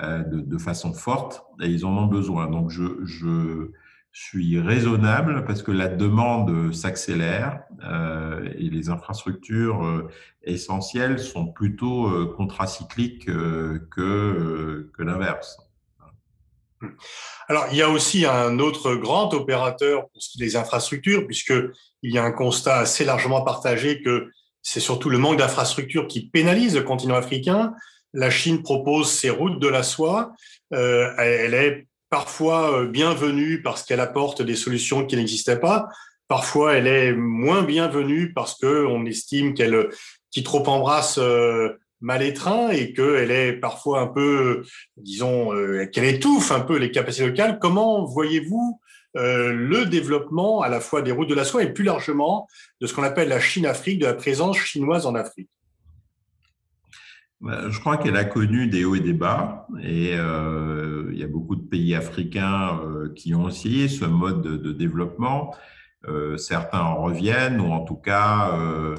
de, 0.00 0.58
façon 0.58 0.92
forte, 0.94 1.44
et 1.60 1.66
ils 1.66 1.84
en 1.84 1.98
ont 1.98 2.06
besoin. 2.06 2.48
Donc 2.48 2.70
je, 2.70 3.72
je 4.16 4.22
suis 4.22 4.58
raisonnable 4.58 5.44
parce 5.44 5.62
que 5.62 5.72
la 5.72 5.88
demande 5.88 6.72
s'accélère 6.72 7.60
euh, 7.84 8.48
et 8.56 8.70
les 8.70 8.88
infrastructures 8.88 10.08
essentielles 10.42 11.18
sont 11.18 11.48
plutôt 11.48 12.26
contracycliques 12.34 13.26
que, 13.26 13.86
que 13.90 15.02
l'inverse. 15.02 15.58
Alors, 17.48 17.66
il 17.70 17.76
y 17.76 17.82
a 17.82 17.90
aussi 17.90 18.24
un 18.24 18.58
autre 18.58 18.94
grand 18.94 19.34
opérateur 19.34 20.08
pour 20.08 20.22
ce 20.22 20.30
qui 20.30 20.42
est 20.42 20.46
des 20.46 20.56
infrastructures, 20.56 21.26
puisqu'il 21.26 21.70
y 22.02 22.16
a 22.16 22.24
un 22.24 22.32
constat 22.32 22.78
assez 22.78 23.04
largement 23.04 23.42
partagé 23.42 24.02
que 24.02 24.30
c'est 24.62 24.80
surtout 24.80 25.10
le 25.10 25.18
manque 25.18 25.38
d'infrastructures 25.38 26.08
qui 26.08 26.28
pénalise 26.28 26.74
le 26.74 26.82
continent 26.82 27.14
africain. 27.14 27.74
La 28.12 28.30
Chine 28.30 28.62
propose 28.62 29.10
ses 29.10 29.30
routes 29.30 29.60
de 29.60 29.68
la 29.68 29.82
soie. 29.82 30.32
Euh, 30.72 31.12
elle 31.18 31.54
est 31.54 31.86
parfois 32.16 32.80
euh, 32.80 32.86
bienvenue 32.86 33.60
parce 33.60 33.82
qu'elle 33.82 34.00
apporte 34.00 34.40
des 34.40 34.56
solutions 34.56 35.04
qui 35.04 35.16
n'existaient 35.16 35.60
pas. 35.60 35.90
Parfois, 36.28 36.72
elle 36.72 36.86
est 36.86 37.12
moins 37.12 37.62
bienvenue 37.62 38.32
parce 38.32 38.54
qu'on 38.54 39.04
estime 39.04 39.52
qu'elle 39.52 39.90
qui 40.30 40.42
trop 40.42 40.66
embrasse 40.66 41.18
euh, 41.18 41.76
mal 42.00 42.22
étreint 42.22 42.70
et 42.70 42.94
qu'elle 42.94 43.30
est 43.30 43.52
parfois 43.52 44.00
un 44.00 44.06
peu, 44.06 44.62
disons, 44.96 45.52
euh, 45.52 45.84
qu'elle 45.92 46.06
étouffe 46.06 46.52
un 46.52 46.60
peu 46.60 46.78
les 46.78 46.90
capacités 46.90 47.26
locales. 47.26 47.58
Comment 47.60 48.06
voyez-vous 48.06 48.80
le 49.14 49.84
développement 49.84 50.60
à 50.60 50.68
la 50.68 50.80
fois 50.80 51.00
des 51.00 51.12
routes 51.12 51.28
de 51.28 51.34
la 51.34 51.44
soie 51.44 51.62
et 51.62 51.72
plus 51.72 51.84
largement 51.84 52.46
de 52.82 52.86
ce 52.86 52.94
qu'on 52.94 53.02
appelle 53.02 53.28
la 53.28 53.40
Chine-Afrique, 53.40 53.98
de 53.98 54.06
la 54.06 54.14
présence 54.14 54.58
chinoise 54.58 55.06
en 55.06 55.14
Afrique? 55.14 55.48
Je 57.42 57.78
crois 57.80 57.96
qu'elle 57.96 58.16
a 58.16 58.24
connu 58.24 58.66
des 58.66 58.84
hauts 58.84 58.94
et 58.94 59.00
des 59.00 59.12
bas, 59.12 59.66
et 59.82 60.14
euh, 60.14 61.10
il 61.12 61.18
y 61.18 61.24
a 61.24 61.28
beaucoup 61.28 61.56
de 61.56 61.62
pays 61.62 61.94
africains 61.94 62.80
qui 63.14 63.34
ont 63.34 63.48
essayé 63.48 63.88
ce 63.88 64.04
mode 64.04 64.42
de, 64.42 64.72
développement. 64.72 65.54
certains 66.38 66.80
en 66.80 67.02
reviennent, 67.02 67.60
ou 67.60 67.72
en 67.72 67.80
tout 67.80 67.96
cas 67.96 68.52
euh, 68.58 68.96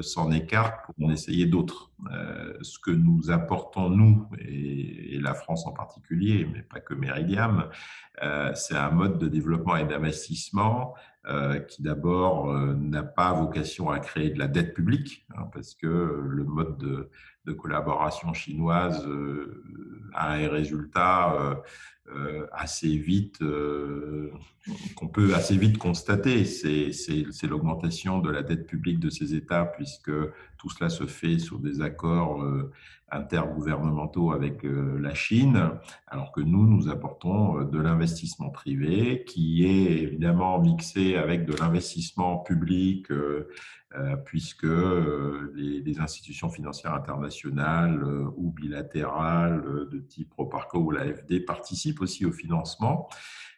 s'en 0.00 0.30
écartent 0.30 0.86
pour 0.86 1.06
en 1.06 1.10
essayer 1.10 1.46
d'autres. 1.46 1.90
Euh, 2.12 2.54
ce 2.62 2.78
que 2.78 2.90
nous 2.90 3.30
apportons, 3.30 3.90
nous, 3.90 4.28
et, 4.38 5.18
la 5.18 5.34
France 5.34 5.66
en 5.66 5.72
particulier, 5.72 6.46
mais 6.52 6.62
pas 6.62 6.78
que 6.78 6.94
Meridiam, 6.94 7.68
euh, 8.22 8.52
c'est 8.54 8.76
un 8.76 8.90
mode 8.90 9.18
de 9.18 9.28
développement 9.28 9.76
et 9.76 9.84
d'investissement 9.84 10.94
qui 11.66 11.82
d'abord 11.82 12.54
n'a 12.54 13.02
pas 13.02 13.32
vocation 13.32 13.90
à 13.90 13.98
créer 13.98 14.30
de 14.30 14.38
la 14.38 14.46
dette 14.46 14.74
publique, 14.74 15.26
hein, 15.36 15.48
parce 15.52 15.74
que 15.74 15.88
le 16.24 16.44
mode 16.44 16.78
de, 16.78 17.10
de 17.46 17.52
collaboration 17.52 18.32
chinoise 18.32 19.04
a 20.16 20.32
un 20.32 20.48
résultat 20.48 21.34
euh, 21.34 21.54
assez 22.52 22.96
vite, 22.96 23.42
euh, 23.42 24.30
qu'on 24.96 25.08
peut 25.08 25.34
assez 25.34 25.56
vite 25.56 25.78
constater, 25.78 26.44
c'est 26.44 27.46
l'augmentation 27.46 28.18
de 28.20 28.30
la 28.30 28.42
dette 28.42 28.66
publique 28.66 28.98
de 29.00 29.10
ces 29.10 29.34
États, 29.34 29.64
puisque 29.64 30.12
tout 30.58 30.70
cela 30.70 30.88
se 30.88 31.06
fait 31.06 31.38
sur 31.38 31.58
des 31.58 31.80
accords 31.80 32.42
euh, 32.42 32.72
intergouvernementaux 33.10 34.32
avec 34.32 34.64
la 34.64 35.14
Chine, 35.14 35.70
alors 36.08 36.32
que 36.32 36.40
nous, 36.40 36.66
nous 36.66 36.88
apportons 36.88 37.62
de 37.62 37.78
l'investissement 37.78 38.50
privé 38.50 39.22
qui 39.24 39.64
est 39.64 40.02
évidemment 40.02 40.60
mixé 40.60 41.14
avec 41.14 41.46
de 41.46 41.54
l'investissement 41.54 42.38
public 42.38 43.06
euh, 43.96 44.16
puisque 44.16 44.64
euh, 44.64 45.52
les, 45.86 46.00
institutions 46.00 46.50
financières 46.50 46.94
internationales 46.94 48.02
euh, 48.02 48.26
ou 48.36 48.50
bilatérales 48.50 49.62
de 49.90 49.98
type 49.98 50.30
Proparco 50.30 50.78
ou 50.78 50.90
l'AFD 50.90 51.44
participent 51.44 52.00
aussi 52.00 52.26
au 52.26 52.32
financement, 52.32 53.08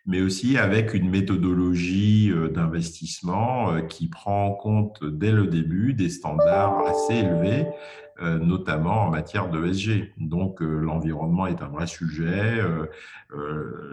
mais 0.06 0.20
aussi 0.20 0.56
avec 0.56 0.94
une 0.94 1.10
méthodologie 1.10 2.32
d'investissement 2.52 3.82
qui 3.88 4.08
prend 4.08 4.46
en 4.46 4.52
compte 4.52 5.04
dès 5.04 5.32
le 5.32 5.46
début 5.46 5.92
des 5.94 6.08
standards 6.08 6.78
assez 6.86 7.14
élevés 7.14 7.66
euh, 7.66 7.72
notamment 8.20 9.02
en 9.06 9.10
matière 9.10 9.48
de 9.48 9.72
SG. 9.72 10.12
Donc 10.18 10.62
euh, 10.62 10.80
l'environnement 10.80 11.46
est 11.46 11.62
un 11.62 11.68
vrai 11.68 11.86
sujet. 11.86 12.60
Euh, 12.60 12.86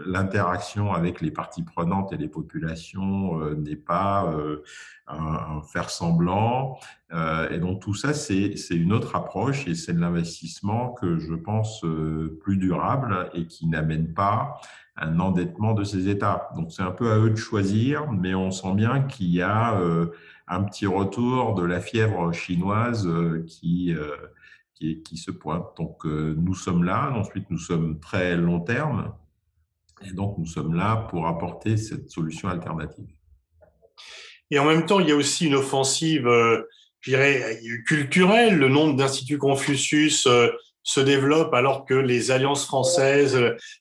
l'interaction 0.06 0.92
avec 0.92 1.20
les 1.20 1.30
parties 1.30 1.62
prenantes 1.62 2.12
et 2.12 2.16
les 2.16 2.28
populations 2.28 3.38
n'est 3.54 3.76
pas 3.76 4.34
un, 5.06 5.60
faire 5.62 5.90
semblant. 5.90 6.78
et 7.50 7.58
donc 7.58 7.82
tout 7.82 7.92
ça, 7.92 8.14
c'est 8.14 8.54
une 8.70 8.94
autre 8.94 9.14
approche 9.14 9.68
et 9.68 9.74
c'est 9.74 9.92
de 9.92 10.00
l'investissement 10.00 10.92
que 10.92 11.18
je 11.18 11.34
pense 11.34 11.84
plus 12.40 12.56
durable 12.56 13.30
et 13.34 13.46
qui 13.46 13.66
n'amène 13.66 14.14
pas 14.14 14.58
un 14.96 15.20
endettement 15.20 15.74
de 15.74 15.84
ces 15.84 16.08
États. 16.08 16.48
Donc 16.56 16.72
c'est 16.72 16.82
un 16.82 16.90
peu 16.90 17.12
à 17.12 17.18
eux 17.18 17.30
de 17.30 17.36
choisir, 17.36 18.10
mais 18.12 18.34
on 18.34 18.50
sent 18.50 18.74
bien 18.74 19.02
qu'il 19.02 19.28
y 19.28 19.42
a 19.42 19.78
un 20.48 20.62
petit 20.62 20.86
retour 20.86 21.54
de 21.54 21.64
la 21.64 21.80
fièvre 21.80 22.32
chinoise 22.32 23.06
euh, 23.06 23.44
qui, 23.46 23.94
euh, 23.94 24.16
qui, 24.74 25.02
qui 25.02 25.16
se 25.16 25.30
pointe. 25.30 25.66
Donc 25.76 26.06
euh, 26.06 26.34
nous 26.38 26.54
sommes 26.54 26.84
là, 26.84 27.10
ensuite 27.14 27.50
nous 27.50 27.58
sommes 27.58 27.98
très 28.00 28.36
long 28.36 28.60
terme, 28.60 29.12
et 30.04 30.12
donc 30.12 30.38
nous 30.38 30.46
sommes 30.46 30.74
là 30.74 31.06
pour 31.10 31.26
apporter 31.26 31.76
cette 31.76 32.10
solution 32.10 32.48
alternative. 32.48 33.06
Et 34.50 34.58
en 34.60 34.64
même 34.64 34.86
temps, 34.86 35.00
il 35.00 35.08
y 35.08 35.12
a 35.12 35.16
aussi 35.16 35.46
une 35.46 35.56
offensive, 35.56 36.28
je 37.00 37.10
dirais, 37.10 37.58
culturelle. 37.84 38.56
Le 38.56 38.68
nombre 38.68 38.94
d'instituts 38.94 39.38
Confucius 39.38 40.28
se 40.86 41.00
développe 41.00 41.52
alors 41.52 41.84
que 41.84 41.94
les 41.94 42.30
alliances 42.30 42.64
françaises, 42.64 43.36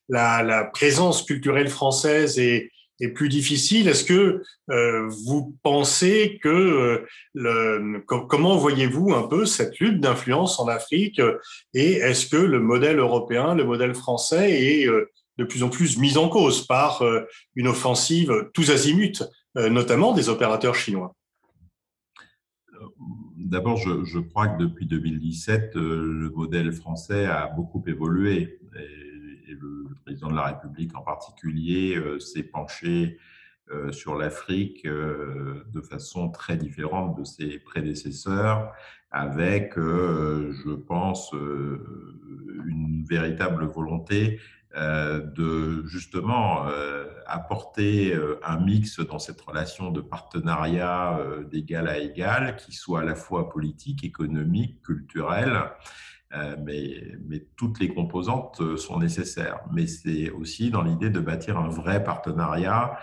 la, 0.10 0.70
présence 0.74 1.22
culturelle 1.22 1.70
française 1.70 2.40
est, 2.40 2.72
plus 3.14 3.30
difficile. 3.30 3.90
Est-ce 3.90 4.06
que 4.06 4.42
euh, 4.72 5.10
vous 5.26 5.56
pensez 5.64 6.40
que 6.42 6.50
euh, 6.50 7.06
le, 7.34 8.02
comment 8.08 8.56
voyez-vous 8.56 9.14
un 9.14 9.28
peu 9.28 9.46
cette 9.46 9.78
lutte 9.80 10.00
d'influence 10.00 10.60
en 10.62 10.68
Afrique 10.70 11.22
et 11.74 11.96
est-ce 11.96 12.28
que 12.28 12.38
le 12.38 12.62
modèle 12.62 13.00
européen, 13.00 13.54
le 13.54 13.66
modèle 13.66 13.94
français 13.94 14.50
est 14.50 14.88
euh, 14.88 15.12
de 15.38 15.44
plus 15.44 15.62
en 15.62 15.70
plus 15.70 15.98
mis 15.98 16.18
en 16.18 16.30
cause 16.30 16.66
par 16.66 17.04
une 17.56 17.68
offensive 17.68 18.50
tous 18.54 18.72
azimuts, 18.72 19.22
notamment 19.56 20.14
des 20.14 20.30
opérateurs 20.30 20.76
chinois? 20.76 21.14
D'abord, 23.38 23.76
je, 23.78 24.20
crois 24.20 24.48
que 24.48 24.64
depuis 24.64 24.86
2017, 24.86 25.76
le 25.76 26.32
modèle 26.34 26.72
français 26.72 27.26
a 27.26 27.48
beaucoup 27.48 27.84
évolué. 27.86 28.60
Le, 29.48 29.86
président 30.06 30.30
de 30.30 30.36
la 30.36 30.44
République 30.44 30.96
en 30.96 31.02
particulier 31.02 31.96
euh, 31.98 32.20
s'est 32.20 32.44
penché 32.44 33.18
euh, 33.72 33.92
sur 33.92 34.16
l'Afrique 34.16 34.86
euh, 34.86 35.64
de 35.74 35.82
façon 35.82 36.30
très 36.30 36.58
différente 36.58 37.18
de 37.18 37.24
ses 37.24 37.60
prédécesseurs, 37.60 38.72
avec, 39.12 39.74
je 39.78 40.74
pense, 40.74 41.32
une 41.34 43.06
véritable 43.10 43.66
volonté 43.66 44.40
de 44.76 45.86
justement 45.88 46.66
apporter 47.26 48.14
un 48.44 48.60
mix 48.60 49.00
dans 49.00 49.20
cette 49.20 49.40
relation 49.40 49.90
de 49.90 50.02
partenariat 50.02 51.18
d'égal 51.50 51.88
à 51.88 51.98
égal, 51.98 52.58
qui 52.58 52.74
soit 52.74 53.02
à 53.02 53.04
la 53.06 53.16
fois 53.16 53.50
politique, 53.50 54.04
économique, 54.04 54.82
culturel, 54.82 55.72
euh, 56.34 56.56
mais, 56.64 57.02
mais, 57.28 57.46
toutes 57.56 57.80
les 57.80 57.88
composantes 57.88 58.60
euh, 58.60 58.78
sont 58.78 59.00
nécessaires. 59.00 59.60
Mais 59.72 59.88
c'est 59.88 60.32
aussi 60.32 60.70
dans 60.70 60.82
l'idée 60.82 61.10
de 61.10 61.20
bâtir 61.20 61.58
un 61.58 61.70
vrai 61.70 62.04
partenariat 62.04 62.98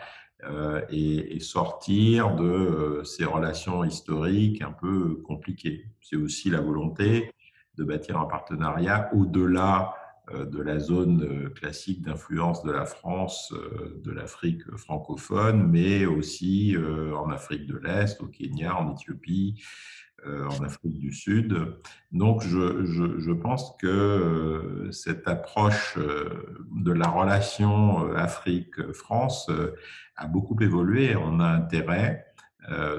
euh, 0.44 0.82
et, 0.90 1.38
sortir 1.40 2.34
de 2.34 3.02
ces 3.04 3.24
relations 3.24 3.84
historiques 3.84 4.60
un 4.60 4.72
peu 4.72 5.22
compliquées. 5.24 5.86
C'est 6.00 6.16
aussi 6.16 6.50
la 6.50 6.60
volonté 6.60 7.32
de 7.76 7.84
bâtir 7.84 8.18
un 8.18 8.26
partenariat 8.26 9.10
au-delà 9.14 9.94
de 10.32 10.62
la 10.62 10.78
zone 10.78 11.50
classique 11.54 12.02
d'influence 12.02 12.62
de 12.62 12.70
la 12.70 12.84
France, 12.84 13.52
de 14.04 14.10
l'Afrique 14.10 14.62
francophone, 14.76 15.68
mais 15.70 16.06
aussi 16.06 16.76
en 17.14 17.30
Afrique 17.30 17.66
de 17.66 17.76
l'Est, 17.76 18.20
au 18.22 18.26
Kenya, 18.26 18.76
en 18.76 18.92
Éthiopie, 18.92 19.62
euh, 20.24 20.46
en 20.46 20.62
Afrique 20.62 21.00
du 21.00 21.12
Sud. 21.12 21.56
Donc, 22.12 22.42
je, 22.42 23.32
pense 23.32 23.76
que 23.80 23.88
euh, 23.88 24.92
cette 24.92 25.26
approche 25.26 25.98
euh, 25.98 26.62
de 26.70 26.92
la 26.92 27.08
relation 27.08 28.14
Afrique-France 28.14 29.50
a 30.14 30.26
beaucoup 30.28 30.56
évolué. 30.60 31.16
On 31.16 31.40
a 31.40 31.46
intérêt, 31.46 32.26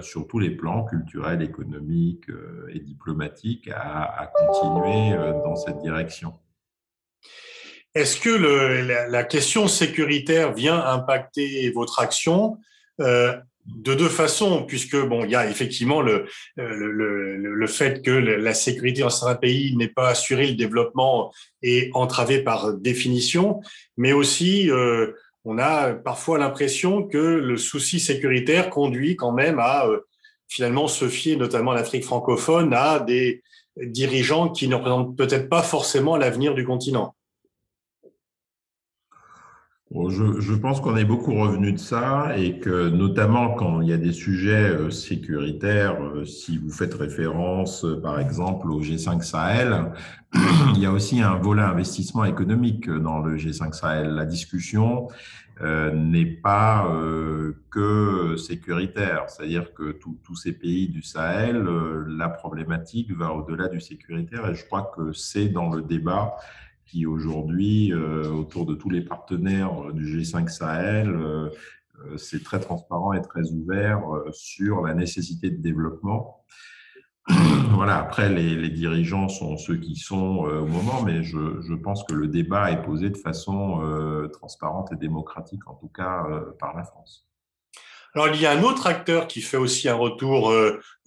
sur 0.01 0.27
tous 0.27 0.39
les 0.39 0.49
plans 0.49 0.83
culturels, 0.83 1.41
économiques 1.41 2.29
et 2.67 2.81
diplomatiques, 2.81 3.69
à 3.73 4.29
continuer 4.35 5.15
dans 5.45 5.55
cette 5.55 5.79
direction. 5.79 6.33
Est-ce 7.95 8.19
que 8.19 8.29
la, 8.29 9.23
question 9.23 9.67
sécuritaire 9.67 10.53
vient 10.53 10.83
impacter 10.83 11.69
votre 11.71 11.99
action? 11.99 12.57
Euh, 13.01 13.33
de 13.65 13.93
deux 13.93 14.09
façons, 14.09 14.63
puisque 14.63 14.97
bon, 14.97 15.23
il 15.23 15.31
y 15.31 15.35
a 15.35 15.49
effectivement 15.49 16.01
le, 16.01 16.25
le, 16.57 17.37
le, 17.37 17.67
fait 17.67 18.03
que 18.03 18.11
la 18.11 18.53
sécurité 18.53 19.01
dans 19.01 19.09
certains 19.09 19.35
pays 19.35 19.75
n'est 19.77 19.87
pas 19.87 20.09
assurée, 20.09 20.47
le 20.47 20.55
développement 20.55 21.31
est 21.61 21.89
entravé 21.93 22.43
par 22.43 22.73
définition, 22.73 23.61
mais 23.95 24.11
aussi 24.11 24.69
euh, 24.69 25.13
on 25.45 25.57
a 25.59 25.93
parfois 25.93 26.37
l'impression 26.37 27.03
que 27.03 27.17
le 27.17 27.57
souci 27.57 27.99
sécuritaire 27.99 28.69
conduit 28.69 29.15
quand 29.15 29.31
même 29.31 29.59
à 29.59 29.87
euh, 29.87 29.99
finalement 30.47 30.87
se 30.87 31.07
fier, 31.07 31.37
notamment 31.37 31.71
en 31.71 31.75
Afrique 31.75 32.03
francophone, 32.03 32.73
à 32.73 32.99
des 32.99 33.43
dirigeants 33.77 34.49
qui 34.49 34.67
ne 34.67 34.75
représentent 34.75 35.15
peut-être 35.17 35.49
pas 35.49 35.63
forcément 35.63 36.17
l'avenir 36.17 36.53
du 36.53 36.65
continent. 36.65 37.15
Je, 40.09 40.55
pense 40.55 40.81
qu'on 40.81 40.97
est 40.97 41.05
beaucoup 41.05 41.35
revenu 41.35 41.71
de 41.71 41.77
ça 41.77 42.35
et 42.35 42.57
que 42.57 42.89
notamment 42.89 43.53
quand 43.53 43.81
il 43.81 43.89
y 43.89 43.93
a 43.93 43.97
des 43.97 44.11
sujets 44.11 44.71
euh, 44.71 44.89
sécuritaires, 44.89 46.01
euh, 46.01 46.25
si 46.25 46.57
vous 46.57 46.71
faites 46.71 46.95
référence 46.95 47.85
euh, 47.85 48.01
par 48.01 48.19
exemple 48.19 48.71
au 48.71 48.81
G5 48.81 49.21
Sahel, 49.21 49.91
il 50.75 50.81
y 50.81 50.87
a 50.87 50.91
aussi 50.91 51.21
un 51.21 51.35
volet 51.35 51.61
investissement 51.61 52.25
économique 52.25 52.89
dans 52.89 53.19
le 53.19 53.37
G5 53.37 53.73
Sahel. 53.73 54.15
La 54.15 54.25
discussion 54.25 55.09
n'est 55.61 56.25
pas 56.25 56.87
euh, 56.87 57.53
que 57.69 58.35
sécuritaire, 58.37 59.29
c'est-à-dire 59.29 59.73
que 59.73 59.91
tous 59.91 60.35
ces 60.35 60.53
pays 60.53 60.89
du 60.89 61.01
Sahel, 61.01 61.57
euh, 61.57 62.05
la 62.07 62.29
problématique 62.29 63.11
va 63.11 63.33
au-delà 63.33 63.67
du 63.67 63.79
sécuritaire 63.79 64.49
et 64.49 64.55
je 64.55 64.65
crois 64.65 64.91
que 64.95 65.13
c'est 65.13 65.49
dans 65.49 65.69
le 65.69 65.81
débat 65.81 66.35
qui 66.93 67.07
aujourd'hui, 67.07 67.91
euh, 67.91 68.29
autour 68.29 68.67
de 68.67 68.75
tous 68.75 68.89
les 68.91 69.01
partenaires 69.01 69.91
du 69.93 70.05
G5 70.05 70.47
Sahel, 70.47 71.09
euh, 71.09 71.49
euh, 72.05 72.17
c'est 72.17 72.43
très 72.43 72.59
transparent 72.59 73.13
et 73.13 73.21
très 73.21 73.51
ouvert 73.51 74.03
sur 74.31 74.81
la 74.85 74.93
nécessité 74.93 75.49
de 75.49 75.61
développement. 75.61 76.45
Voilà, 77.73 77.97
après, 77.97 78.29
les, 78.29 78.69
dirigeants 78.69 79.27
sont 79.29 79.57
ceux 79.57 79.77
qui 79.77 79.95
sont 79.95 80.45
au 80.45 80.65
moment, 80.65 81.01
mais 81.01 81.23
je, 81.23 81.59
je, 81.61 81.73
pense 81.73 82.03
que 82.03 82.13
le 82.13 82.27
débat 82.27 82.71
est 82.71 82.81
posé 82.81 83.09
de 83.09 83.17
façon 83.17 83.81
transparente 84.31 84.91
et 84.91 84.95
démocratique, 84.95 85.67
en 85.67 85.73
tout 85.73 85.89
cas 85.89 86.23
par 86.59 86.77
la 86.77 86.83
France. 86.83 87.27
Alors, 88.13 88.27
il 88.27 88.39
y 88.39 88.45
a 88.45 88.51
un 88.51 88.61
autre 88.61 88.85
acteur 88.85 89.27
qui 89.27 89.41
fait 89.41 89.57
aussi 89.57 89.89
un 89.89 89.95
retour 89.95 90.53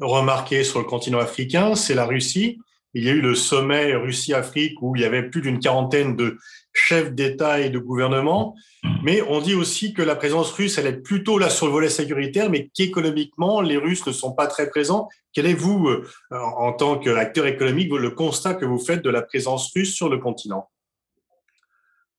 remarqué 0.00 0.64
sur 0.64 0.80
le 0.80 0.84
continent 0.84 1.20
africain, 1.20 1.76
c'est 1.76 1.94
la 1.94 2.04
Russie 2.04 2.58
il 2.96 3.04
y 3.04 3.10
a 3.10 3.12
eu 3.12 3.20
le 3.20 3.34
sommet 3.34 3.94
Russie-Afrique 3.94 4.80
où 4.80 4.96
il 4.96 5.02
y 5.02 5.04
avait 5.04 5.28
plus 5.28 5.42
d'une 5.42 5.58
quarantaine 5.58 6.16
de 6.16 6.38
chefs 6.72 7.12
d'État 7.12 7.60
et 7.60 7.68
de 7.68 7.78
gouvernement. 7.78 8.54
Mais 9.02 9.20
on 9.28 9.42
dit 9.42 9.54
aussi 9.54 9.92
que 9.92 10.00
la 10.00 10.16
présence 10.16 10.50
russe, 10.52 10.78
elle 10.78 10.86
est 10.86 11.02
plutôt 11.02 11.38
là 11.38 11.50
sur 11.50 11.66
le 11.66 11.72
volet 11.72 11.90
sécuritaire, 11.90 12.48
mais 12.48 12.70
qu'économiquement, 12.74 13.60
les 13.60 13.76
Russes 13.76 14.06
ne 14.06 14.12
sont 14.12 14.32
pas 14.32 14.46
très 14.46 14.70
présents. 14.70 15.10
Quel 15.34 15.44
est, 15.44 15.52
vous, 15.52 15.88
euh, 15.88 16.06
en 16.30 16.72
tant 16.72 16.98
qu'acteur 16.98 17.44
économique, 17.46 17.92
le 17.92 18.10
constat 18.12 18.54
que 18.54 18.64
vous 18.64 18.78
faites 18.78 19.04
de 19.04 19.10
la 19.10 19.20
présence 19.20 19.70
russe 19.76 19.94
sur 19.94 20.08
le 20.08 20.16
continent? 20.16 20.70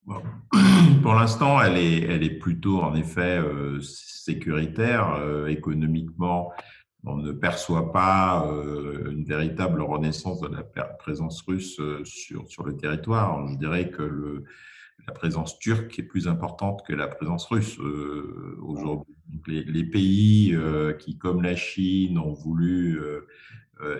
Pour 1.01 1.15
l'instant, 1.15 1.59
elle 1.59 1.77
est, 1.77 2.39
plutôt, 2.39 2.81
en 2.81 2.93
effet, 2.93 3.39
euh, 3.39 3.79
sécuritaire, 3.81 5.15
euh, 5.21 5.47
économiquement 5.47 6.51
on 7.03 7.17
ne 7.17 7.31
perçoit 7.31 7.91
pas 7.91 8.45
euh, 8.47 9.11
une 9.11 9.23
véritable 9.23 9.81
renaissance 9.81 10.41
de 10.41 10.49
la 10.49 10.63
présence 10.83 11.41
russe 11.41 11.79
euh, 11.79 12.03
sur, 12.03 12.65
le 12.65 12.75
territoire. 12.75 13.47
Je 13.47 13.55
dirais 13.55 13.89
que 13.89 14.43
la 15.07 15.13
présence 15.13 15.57
turque 15.59 15.97
est 15.99 16.03
plus 16.03 16.27
importante 16.27 16.85
que 16.85 16.93
la 16.93 17.07
présence 17.07 17.45
russe 17.45 17.79
euh, 17.79 18.57
aujourd'hui. 18.61 19.15
Les, 19.47 19.83
pays 19.83 20.57
qui, 20.99 21.17
comme 21.17 21.41
la 21.41 21.55
Chine, 21.55 22.17
ont 22.17 22.33
voulu, 22.33 22.99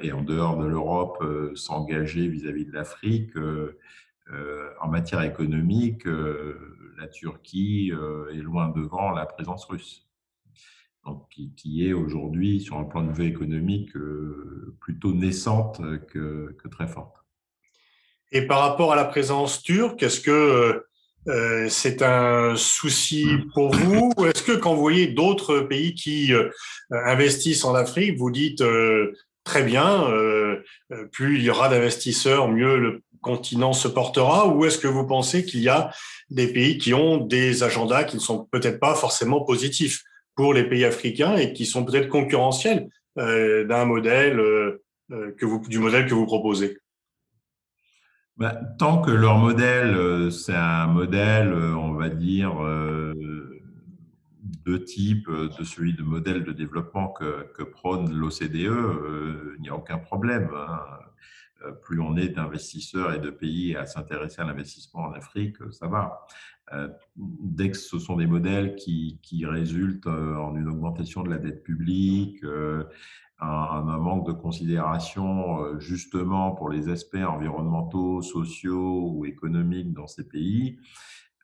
et 0.01 0.11
en 0.11 0.21
dehors 0.21 0.57
de 0.57 0.65
l'Europe, 0.65 1.23
s'engager 1.55 2.27
vis-à-vis 2.27 2.65
de 2.65 2.71
l'Afrique, 2.71 3.31
en 4.81 4.87
matière 4.87 5.21
économique, 5.21 6.05
la 6.97 7.07
Turquie 7.07 7.91
est 8.33 8.41
loin 8.41 8.69
devant 8.69 9.11
la 9.11 9.25
présence 9.25 9.65
russe 9.65 10.06
qui, 11.55 11.87
est 11.87 11.93
aujourd'hui, 11.93 12.59
sur 12.59 12.77
un 12.77 12.83
plan 12.83 13.03
de 13.03 13.11
vue 13.11 13.27
économique, 13.27 13.95
euh, 13.95 14.75
plutôt 14.79 15.13
naissante 15.13 15.81
que, 16.07 16.55
très 16.71 16.87
forte. 16.87 17.15
Et 18.31 18.41
par 18.41 18.59
rapport 18.59 18.91
à 18.91 18.95
la 18.95 19.05
présence 19.05 19.61
turque, 19.63 20.03
est-ce 20.03 20.19
que 20.19 20.83
euh, 21.27 21.67
c'est 21.69 22.01
un 22.01 22.55
souci 22.55 23.25
pour 23.53 23.73
vous? 23.73 24.11
Ou 24.17 24.25
est-ce 24.25 24.43
que 24.43 24.53
quand 24.53 24.73
vous 24.73 24.81
voyez 24.81 25.07
d'autres 25.07 25.59
pays 25.59 25.93
qui 25.93 26.33
euh, 26.33 26.49
investissent 26.91 27.63
en 27.63 27.75
Afrique, 27.75 28.17
vous 28.17 28.31
dites 28.31 28.63
très 29.43 29.63
bien, 29.63 30.07
plus 31.13 31.37
il 31.37 31.43
y 31.43 31.49
aura 31.49 31.69
d'investisseurs, 31.69 32.49
mieux 32.49 32.77
le 32.77 33.01
continent 33.21 33.71
se 33.71 33.87
portera? 33.87 34.47
Ou 34.47 34.65
est-ce 34.65 34.77
que 34.77 34.87
vous 34.87 35.05
pensez 35.05 35.45
qu'il 35.45 35.61
y 35.61 35.69
a 35.69 35.91
des 36.29 36.51
pays 36.51 36.77
qui 36.77 36.93
ont 36.93 37.17
des 37.17 37.63
agendas 37.63 38.03
qui 38.03 38.17
ne 38.17 38.21
sont 38.21 38.45
peut-être 38.51 38.79
pas 38.79 38.95
forcément 38.95 39.41
positifs? 39.41 40.03
Pour 40.37 40.53
les 40.53 40.63
pays 40.63 40.85
africains 40.85 41.35
et 41.35 41.51
qui 41.51 41.65
sont 41.65 41.83
peut-être 41.83 42.07
concurrentiels 42.07 42.89
euh, 43.17 43.65
d'un 43.65 43.85
modèle 43.85 44.39
euh, 44.39 44.83
euh, 45.11 45.31
que 45.35 45.67
du 45.67 45.79
modèle 45.79 46.05
que 46.05 46.13
vous 46.13 46.27
proposez 46.27 46.77
ben, 48.37 48.55
Tant 48.77 49.01
que 49.01 49.09
leur 49.09 49.39
modèle, 49.39 50.31
c'est 50.31 50.55
un 50.55 50.85
modèle, 50.87 51.51
on 51.53 51.93
va 51.93 52.09
dire, 52.09 52.53
de 54.65 54.77
type 54.77 55.27
de 55.27 55.63
celui 55.63 55.95
de 55.95 56.03
modèle 56.03 56.43
de 56.43 56.51
développement 56.51 57.07
que, 57.07 57.47
que 57.55 57.63
prône 57.63 58.13
l'OCDE, 58.13 59.55
il 59.55 59.61
n'y 59.61 59.69
a 59.69 59.75
aucun 59.75 59.97
problème. 59.97 60.51
Hein. 60.55 60.81
plus 61.81 61.99
on 61.99 62.15
est 62.15 62.29
d'investisseurs 62.29 63.11
et 63.13 63.19
de 63.19 63.31
pays 63.31 63.75
à 63.75 63.87
s'intéresser 63.87 64.41
à 64.41 64.45
l'investissement 64.45 65.05
en 65.05 65.13
Afrique, 65.13 65.55
ça 65.71 65.87
va. 65.87 66.27
Dès 67.15 67.71
que 67.71 67.77
ce 67.77 67.97
sont 67.97 68.17
des 68.17 68.27
modèles 68.27 68.75
qui, 68.75 69.19
qui 69.23 69.45
résultent 69.45 70.07
en 70.07 70.55
une 70.55 70.67
augmentation 70.67 71.23
de 71.23 71.29
la 71.29 71.37
dette 71.37 71.63
publique, 71.63 72.43
un, 73.39 73.47
un, 73.47 73.97
manque 73.97 74.27
de 74.27 74.33
considération 74.33 75.79
justement 75.79 76.51
pour 76.51 76.69
les 76.69 76.89
aspects 76.89 77.15
environnementaux, 77.15 78.21
sociaux 78.21 79.11
ou 79.13 79.25
économiques 79.25 79.93
dans 79.93 80.07
ces 80.07 80.27
pays, 80.27 80.77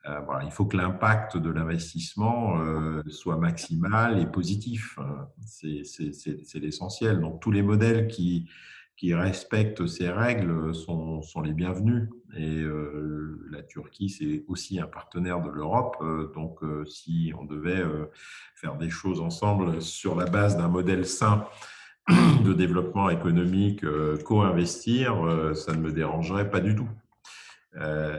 euh, 0.06 0.20
voilà, 0.22 0.44
il 0.44 0.52
faut 0.52 0.66
que 0.66 0.76
l'impact 0.76 1.38
de 1.38 1.50
l'investissement 1.50 2.60
euh, 2.60 3.02
soit 3.08 3.38
maximal 3.38 4.20
et 4.20 4.26
positif. 4.26 5.00
C'est 5.46 6.60
l'essentiel. 6.60 7.22
Donc 7.22 7.40
tous 7.40 7.52
les 7.52 7.62
modèles 7.62 8.08
qui, 8.08 8.50
qui 8.95 9.13
respectent 9.13 9.88
ces 9.88 10.10
règles 10.10 10.73
sont, 10.73 11.21
sont 11.21 11.41
les 11.41 11.53
bienvenus. 11.53 12.10
Et 12.38 12.62
euh, 12.62 13.39
la 13.51 13.62
Turquie, 13.63 14.10
c'est 14.10 14.43
aussi 14.47 14.79
un 14.79 14.88
partenaire 14.88 15.41
de 15.41 15.49
l'Europe. 15.49 15.97
donc 16.34 16.60
si 16.88 17.32
on 17.39 17.45
devait 17.45 17.84
faire 18.56 18.75
des 18.75 18.89
choses 18.89 19.21
ensemble 19.21 19.82
sur 19.82 20.15
la 20.15 20.25
base 20.25 20.58
d'un 20.58 20.67
modèle 20.67 21.06
sain 21.06 21.45
de 22.43 22.53
développement 22.53 23.10
économique, 23.10 23.86
co-investir, 24.25 25.53
ça 25.56 25.73
ne 25.73 25.82
me 25.82 25.91
dérangerait 25.91 26.49
pas 26.49 26.60
du 26.60 26.75
tout. 26.75 26.89
Euh, 27.79 28.17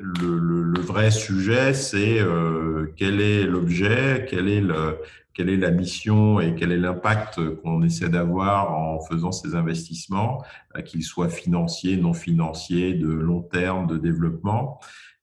le, 0.00 0.80
vrai 0.80 1.10
sujet, 1.10 1.72
c'est 1.72 2.20
euh, 2.20 2.92
quel 2.96 3.20
est 3.20 3.44
l'objet, 3.44 4.26
quel 4.28 4.48
est 4.48 4.60
le, 4.60 4.98
quelle 5.34 5.50
est 5.50 5.56
la 5.56 5.70
mission 5.70 6.40
et 6.40 6.54
quel 6.54 6.72
est 6.72 6.78
l'impact 6.78 7.40
qu'on 7.56 7.82
essaie 7.82 8.08
d'avoir 8.08 8.72
en 8.72 9.00
faisant 9.00 9.32
ces 9.32 9.54
investissements, 9.54 10.42
euh, 10.76 10.82
qu'ils 10.82 11.02
soient 11.02 11.28
financiers, 11.28 11.96
non 11.96 12.14
financiers, 12.14 12.94
de 12.94 13.08
long 13.08 13.42
terme, 13.42 13.86
de 13.86 13.98
développement, 13.98 14.80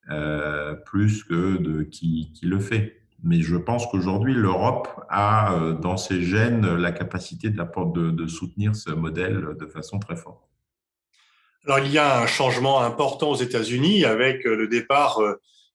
euh, 0.09 0.75
plus 0.75 1.23
que 1.23 1.57
de 1.57 1.83
qui, 1.83 2.31
qui 2.33 2.45
le 2.45 2.59
fait. 2.59 3.01
Mais 3.23 3.41
je 3.41 3.55
pense 3.55 3.85
qu'aujourd'hui, 3.87 4.33
l'Europe 4.33 4.89
a 5.09 5.53
euh, 5.53 5.73
dans 5.73 5.97
ses 5.97 6.23
gènes 6.23 6.75
la 6.75 6.91
capacité 6.91 7.49
de, 7.49 8.11
de, 8.11 8.27
soutenir 8.27 8.75
ce 8.75 8.89
modèle 8.91 9.55
de 9.59 9.65
façon 9.67 9.99
très 9.99 10.15
forte. 10.15 10.49
Alors, 11.65 11.79
il 11.79 11.91
y 11.91 11.99
a 11.99 12.19
un 12.19 12.25
changement 12.25 12.81
important 12.81 13.29
aux 13.29 13.35
États-Unis 13.35 14.05
avec 14.05 14.45
euh, 14.47 14.55
le 14.55 14.67
départ 14.67 15.19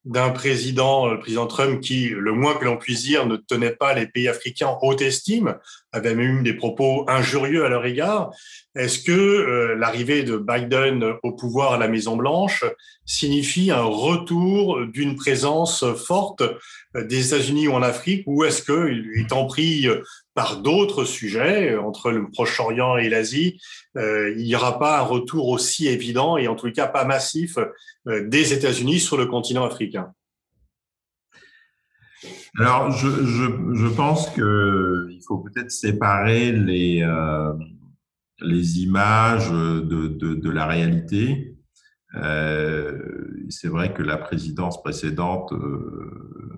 d'un 0.06 0.30
président, 0.30 1.08
le 1.08 1.18
président 1.18 1.46
Trump, 1.46 1.80
qui, 1.80 2.08
le 2.08 2.32
moins 2.32 2.54
que 2.54 2.64
l'on 2.64 2.76
puisse 2.76 3.02
dire, 3.02 3.26
ne 3.26 3.36
tenait 3.36 3.74
pas 3.74 3.92
les 3.92 4.06
pays 4.06 4.28
africains 4.28 4.68
en 4.68 4.78
haute 4.82 5.02
estime, 5.02 5.56
avait 5.92 6.14
même 6.14 6.38
eu 6.38 6.42
des 6.42 6.54
propos 6.54 7.04
injurieux 7.08 7.64
à 7.64 7.68
leur 7.68 7.84
égard. 7.84 8.30
Est-ce 8.76 9.00
que 9.00 9.12
euh, 9.12 9.74
l'arrivée 9.74 10.22
de 10.22 10.36
Biden 10.36 11.14
au 11.22 11.32
pouvoir 11.32 11.72
à 11.72 11.78
la 11.78 11.88
Maison-Blanche 11.88 12.64
signifie 13.04 13.70
un 13.70 13.82
retour 13.82 14.86
d'une 14.86 15.16
présence 15.16 15.84
forte 15.94 16.42
des 16.94 17.26
États-Unis 17.28 17.68
ou 17.68 17.72
en 17.72 17.82
Afrique, 17.82 18.22
ou 18.26 18.44
est-ce 18.44 18.62
qu'il 18.62 19.12
est 19.16 19.32
en 19.32 19.46
pris 19.46 19.88
par 20.36 20.58
d'autres 20.58 21.06
sujets, 21.06 21.76
entre 21.78 22.10
le 22.12 22.30
Proche-Orient 22.30 22.98
et 22.98 23.08
l'Asie, 23.08 23.58
euh, 23.96 24.34
il 24.36 24.44
n'y 24.44 24.54
aura 24.54 24.78
pas 24.78 25.00
un 25.00 25.02
retour 25.02 25.48
aussi 25.48 25.88
évident 25.88 26.36
et 26.36 26.46
en 26.46 26.54
tout 26.54 26.70
cas 26.70 26.86
pas 26.86 27.06
massif 27.06 27.56
euh, 28.06 28.28
des 28.28 28.52
États-Unis 28.52 29.00
sur 29.00 29.16
le 29.16 29.24
continent 29.24 29.64
africain. 29.64 30.12
Alors, 32.58 32.90
je, 32.90 33.88
pense 33.88 34.28
qu'il 34.30 35.20
faut 35.26 35.38
peut-être 35.38 35.70
séparer 35.70 36.52
les, 36.52 37.02
euh, 37.02 37.52
images 38.42 39.50
de, 39.50 40.50
la 40.50 40.66
réalité. 40.66 41.56
Euh, 42.14 43.46
c'est 43.48 43.68
vrai 43.68 43.94
que 43.94 44.02
la 44.02 44.18
présidence 44.18 44.82
précédente 44.82 45.52
euh, 45.52 46.55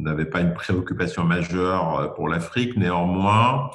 n'avait 0.00 0.26
pas 0.26 0.40
une 0.40 0.54
préoccupation 0.54 1.24
majeure 1.24 2.14
pour 2.14 2.28
l'Afrique. 2.28 2.76
Néanmoins, 2.76 3.70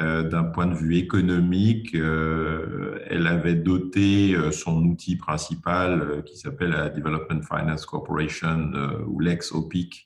euh, 0.00 0.24
d'un 0.24 0.42
point 0.42 0.66
de 0.66 0.74
vue 0.74 0.96
économique, 0.96 1.94
euh, 1.94 2.98
elle 3.06 3.28
avait 3.28 3.54
doté 3.54 4.34
euh, 4.34 4.50
son 4.50 4.82
outil 4.86 5.14
principal 5.14 6.24
qui 6.26 6.36
s'appelle 6.36 6.70
la 6.70 6.88
Development 6.90 7.40
Finance 7.42 7.86
Corporation 7.86 8.72
ou 9.06 9.20
l'ex-OPIC 9.20 10.04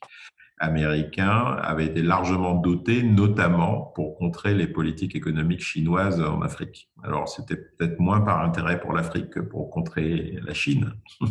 américain 0.59 1.57
avait 1.61 1.85
été 1.85 2.01
largement 2.01 2.55
doté, 2.55 3.03
notamment 3.03 3.91
pour 3.95 4.17
contrer 4.17 4.53
les 4.53 4.67
politiques 4.67 5.15
économiques 5.15 5.61
chinoises 5.61 6.21
en 6.21 6.41
Afrique. 6.41 6.89
Alors, 7.03 7.29
c'était 7.29 7.55
peut-être 7.55 7.99
moins 7.99 8.19
par 8.21 8.43
intérêt 8.43 8.79
pour 8.79 8.93
l'Afrique 8.93 9.29
que 9.29 9.39
pour 9.39 9.69
contrer 9.69 10.37
la 10.45 10.53
Chine. 10.53 10.93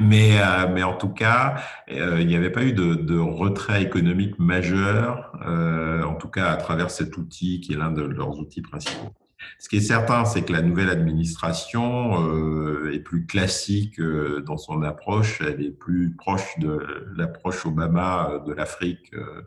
mais, 0.00 0.40
euh, 0.40 0.68
mais 0.72 0.82
en 0.84 0.96
tout 0.96 1.08
cas, 1.08 1.56
euh, 1.90 2.18
il 2.20 2.26
n'y 2.26 2.36
avait 2.36 2.50
pas 2.50 2.64
eu 2.64 2.72
de, 2.72 2.94
de 2.94 3.18
retrait 3.18 3.82
économique 3.82 4.38
majeur, 4.38 5.32
euh, 5.46 6.04
en 6.04 6.14
tout 6.14 6.28
cas 6.28 6.50
à 6.50 6.56
travers 6.56 6.90
cet 6.90 7.16
outil 7.16 7.60
qui 7.60 7.72
est 7.72 7.76
l'un 7.76 7.90
de 7.90 8.02
leurs 8.02 8.38
outils 8.38 8.62
principaux. 8.62 9.12
Ce 9.58 9.68
qui 9.68 9.76
est 9.76 9.80
certain, 9.80 10.24
c'est 10.24 10.42
que 10.42 10.52
la 10.52 10.62
nouvelle 10.62 10.90
administration 10.90 12.26
euh, 12.28 12.92
est 12.92 13.00
plus 13.00 13.26
classique 13.26 14.00
euh, 14.00 14.40
dans 14.40 14.56
son 14.56 14.82
approche, 14.82 15.40
elle 15.40 15.62
est 15.62 15.70
plus 15.70 16.14
proche 16.16 16.58
de 16.58 16.78
l'approche 17.16 17.64
Obama 17.66 18.30
euh, 18.30 18.38
de 18.40 18.52
l'Afrique 18.52 19.10
euh, 19.14 19.42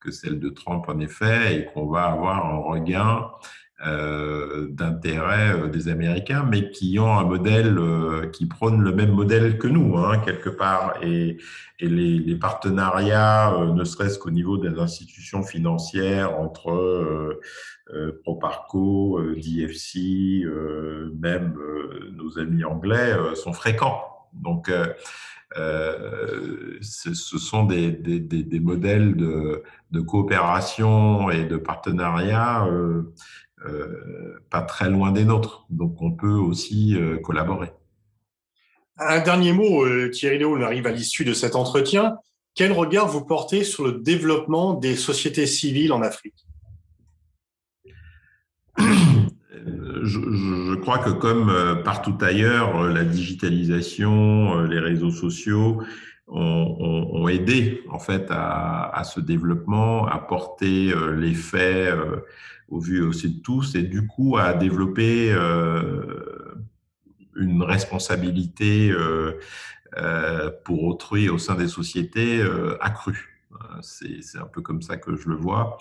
que 0.00 0.10
celle 0.10 0.38
de 0.38 0.48
Trump 0.48 0.84
en 0.88 1.00
effet, 1.00 1.56
et 1.56 1.64
qu'on 1.66 1.86
va 1.86 2.04
avoir 2.04 2.46
un 2.46 2.58
regain 2.58 3.30
euh, 3.86 4.68
d'intérêt 4.70 5.68
des 5.68 5.88
Américains, 5.88 6.46
mais 6.48 6.70
qui 6.70 6.98
ont 6.98 7.16
un 7.18 7.24
modèle 7.24 7.80
qui 8.32 8.46
prône 8.46 8.82
le 8.82 8.92
même 8.92 9.12
modèle 9.12 9.58
que 9.58 9.68
nous, 9.68 9.96
hein, 9.98 10.18
quelque 10.18 10.50
part. 10.50 10.94
Et, 11.02 11.38
et 11.80 11.88
les, 11.88 12.18
les, 12.18 12.36
partenariats, 12.36 13.56
ne 13.72 13.84
serait-ce 13.84 14.18
qu'au 14.18 14.30
niveau 14.30 14.56
des 14.58 14.80
institutions 14.80 15.42
financières 15.42 16.38
entre 16.38 16.70
euh, 16.72 17.40
Proparco, 18.22 19.18
euh, 19.18 19.34
DFC, 19.36 20.44
euh, 20.44 21.10
même 21.18 21.54
nos 22.12 22.38
amis 22.38 22.64
anglais 22.64 23.14
sont 23.34 23.52
fréquents. 23.52 24.02
Donc, 24.34 24.70
ce 25.54 27.12
sont 27.12 27.64
des, 27.64 28.60
modèles 28.60 29.16
de, 29.16 29.62
de, 29.90 30.00
coopération 30.00 31.30
et 31.30 31.44
de 31.44 31.56
partenariat 31.56 32.68
pas 34.50 34.62
très 34.62 34.90
loin 34.90 35.10
des 35.10 35.24
nôtres. 35.24 35.66
Donc, 35.70 36.00
on 36.02 36.12
peut 36.12 36.28
aussi 36.28 36.96
collaborer. 37.22 37.72
Un 38.98 39.20
dernier 39.20 39.52
mot, 39.52 40.08
Thierry 40.10 40.38
Léo, 40.38 40.56
on 40.56 40.62
arrive 40.62 40.86
à 40.86 40.90
l'issue 40.90 41.24
de 41.24 41.32
cet 41.32 41.56
entretien. 41.56 42.16
Quel 42.54 42.72
regard 42.72 43.06
vous 43.06 43.24
portez 43.24 43.64
sur 43.64 43.84
le 43.84 43.92
développement 43.92 44.74
des 44.74 44.96
sociétés 44.96 45.46
civiles 45.46 45.92
en 45.92 46.02
Afrique? 46.02 46.47
Je, 50.02 50.18
je, 50.20 50.74
crois 50.76 50.98
que 50.98 51.10
comme 51.10 51.50
euh, 51.50 51.74
partout 51.76 52.16
ailleurs, 52.20 52.82
euh, 52.82 52.92
la 52.92 53.04
digitalisation, 53.04 54.58
euh, 54.58 54.66
les 54.66 54.78
réseaux 54.78 55.10
sociaux 55.10 55.82
ont, 56.26 56.76
ont, 56.80 57.22
ont 57.22 57.28
aidé 57.28 57.82
en 57.90 57.98
fait 57.98 58.26
à, 58.30 58.88
à, 58.88 59.04
ce 59.04 59.20
développement, 59.20 60.06
à 60.06 60.18
porter 60.18 60.92
les 61.16 61.34
faits 61.34 61.94
au 62.68 62.80
vu 62.80 63.02
aussi 63.02 63.36
de 63.36 63.40
tous 63.40 63.74
et 63.74 63.82
du 63.82 64.06
coup 64.06 64.36
à 64.36 64.52
développer 64.52 65.32
une 67.34 67.62
responsabilité 67.62 68.92
pour 70.66 70.84
autrui 70.84 71.30
au 71.30 71.38
sein 71.38 71.54
des 71.54 71.68
sociétés 71.68 72.42
accrue. 72.82 73.37
C'est 73.82 74.38
un 74.38 74.46
peu 74.46 74.60
comme 74.62 74.82
ça 74.82 74.96
que 74.96 75.16
je 75.16 75.28
le 75.28 75.36
vois. 75.36 75.78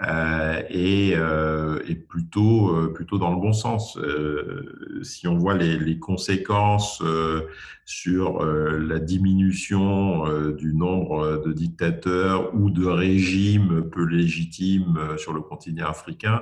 Euh, 0.00 0.62
et, 0.70 1.12
euh, 1.14 1.80
et, 1.86 1.94
plutôt, 1.94 2.74
euh, 2.76 2.92
plutôt 2.92 3.18
dans 3.18 3.30
le 3.30 3.40
bon 3.40 3.52
sens. 3.52 3.96
Euh, 3.96 5.00
si 5.02 5.28
on 5.28 5.36
voit 5.36 5.54
les, 5.54 5.78
les 5.78 5.98
conséquences 5.98 7.00
euh, 7.02 7.42
sur 7.84 8.44
la 8.44 8.98
diminution 8.98 10.52
du 10.52 10.74
nombre 10.74 11.42
de 11.44 11.52
dictateurs 11.52 12.54
ou 12.54 12.70
de 12.70 12.86
régimes 12.86 13.90
peu 13.90 14.04
légitimes 14.04 14.98
sur 15.18 15.34
le 15.34 15.42
continent 15.42 15.88
africain, 15.88 16.40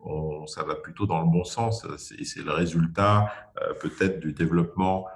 on, 0.00 0.46
ça 0.46 0.64
va 0.64 0.74
plutôt 0.74 1.06
dans 1.06 1.22
le 1.22 1.30
bon 1.30 1.44
sens. 1.44 1.86
C'est 1.96 2.44
le 2.44 2.50
résultat 2.50 3.32
peut-être 3.80 4.18
du 4.18 4.32
développement 4.32 5.06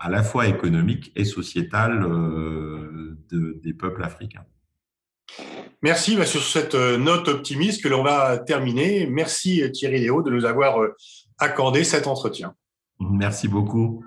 à 0.00 0.08
la 0.08 0.22
fois 0.22 0.46
économique 0.46 1.10
et 1.16 1.24
sociétal 1.24 2.00
de, 3.30 3.60
des 3.60 3.74
peuples 3.74 4.04
africains. 4.04 4.44
Merci 5.84 6.16
bah, 6.16 6.24
sur 6.24 6.42
cette 6.42 6.74
euh, 6.74 6.96
note 6.96 7.28
optimiste 7.28 7.82
que 7.82 7.88
l'on 7.88 8.02
va 8.02 8.38
terminer. 8.38 9.06
Merci 9.06 9.70
Thierry 9.70 10.00
Léo 10.00 10.22
de 10.22 10.30
nous 10.30 10.46
avoir 10.46 10.80
euh, 10.82 10.96
accordé 11.36 11.84
cet 11.84 12.06
entretien. 12.06 12.54
Merci 12.98 13.48
beaucoup. 13.48 14.02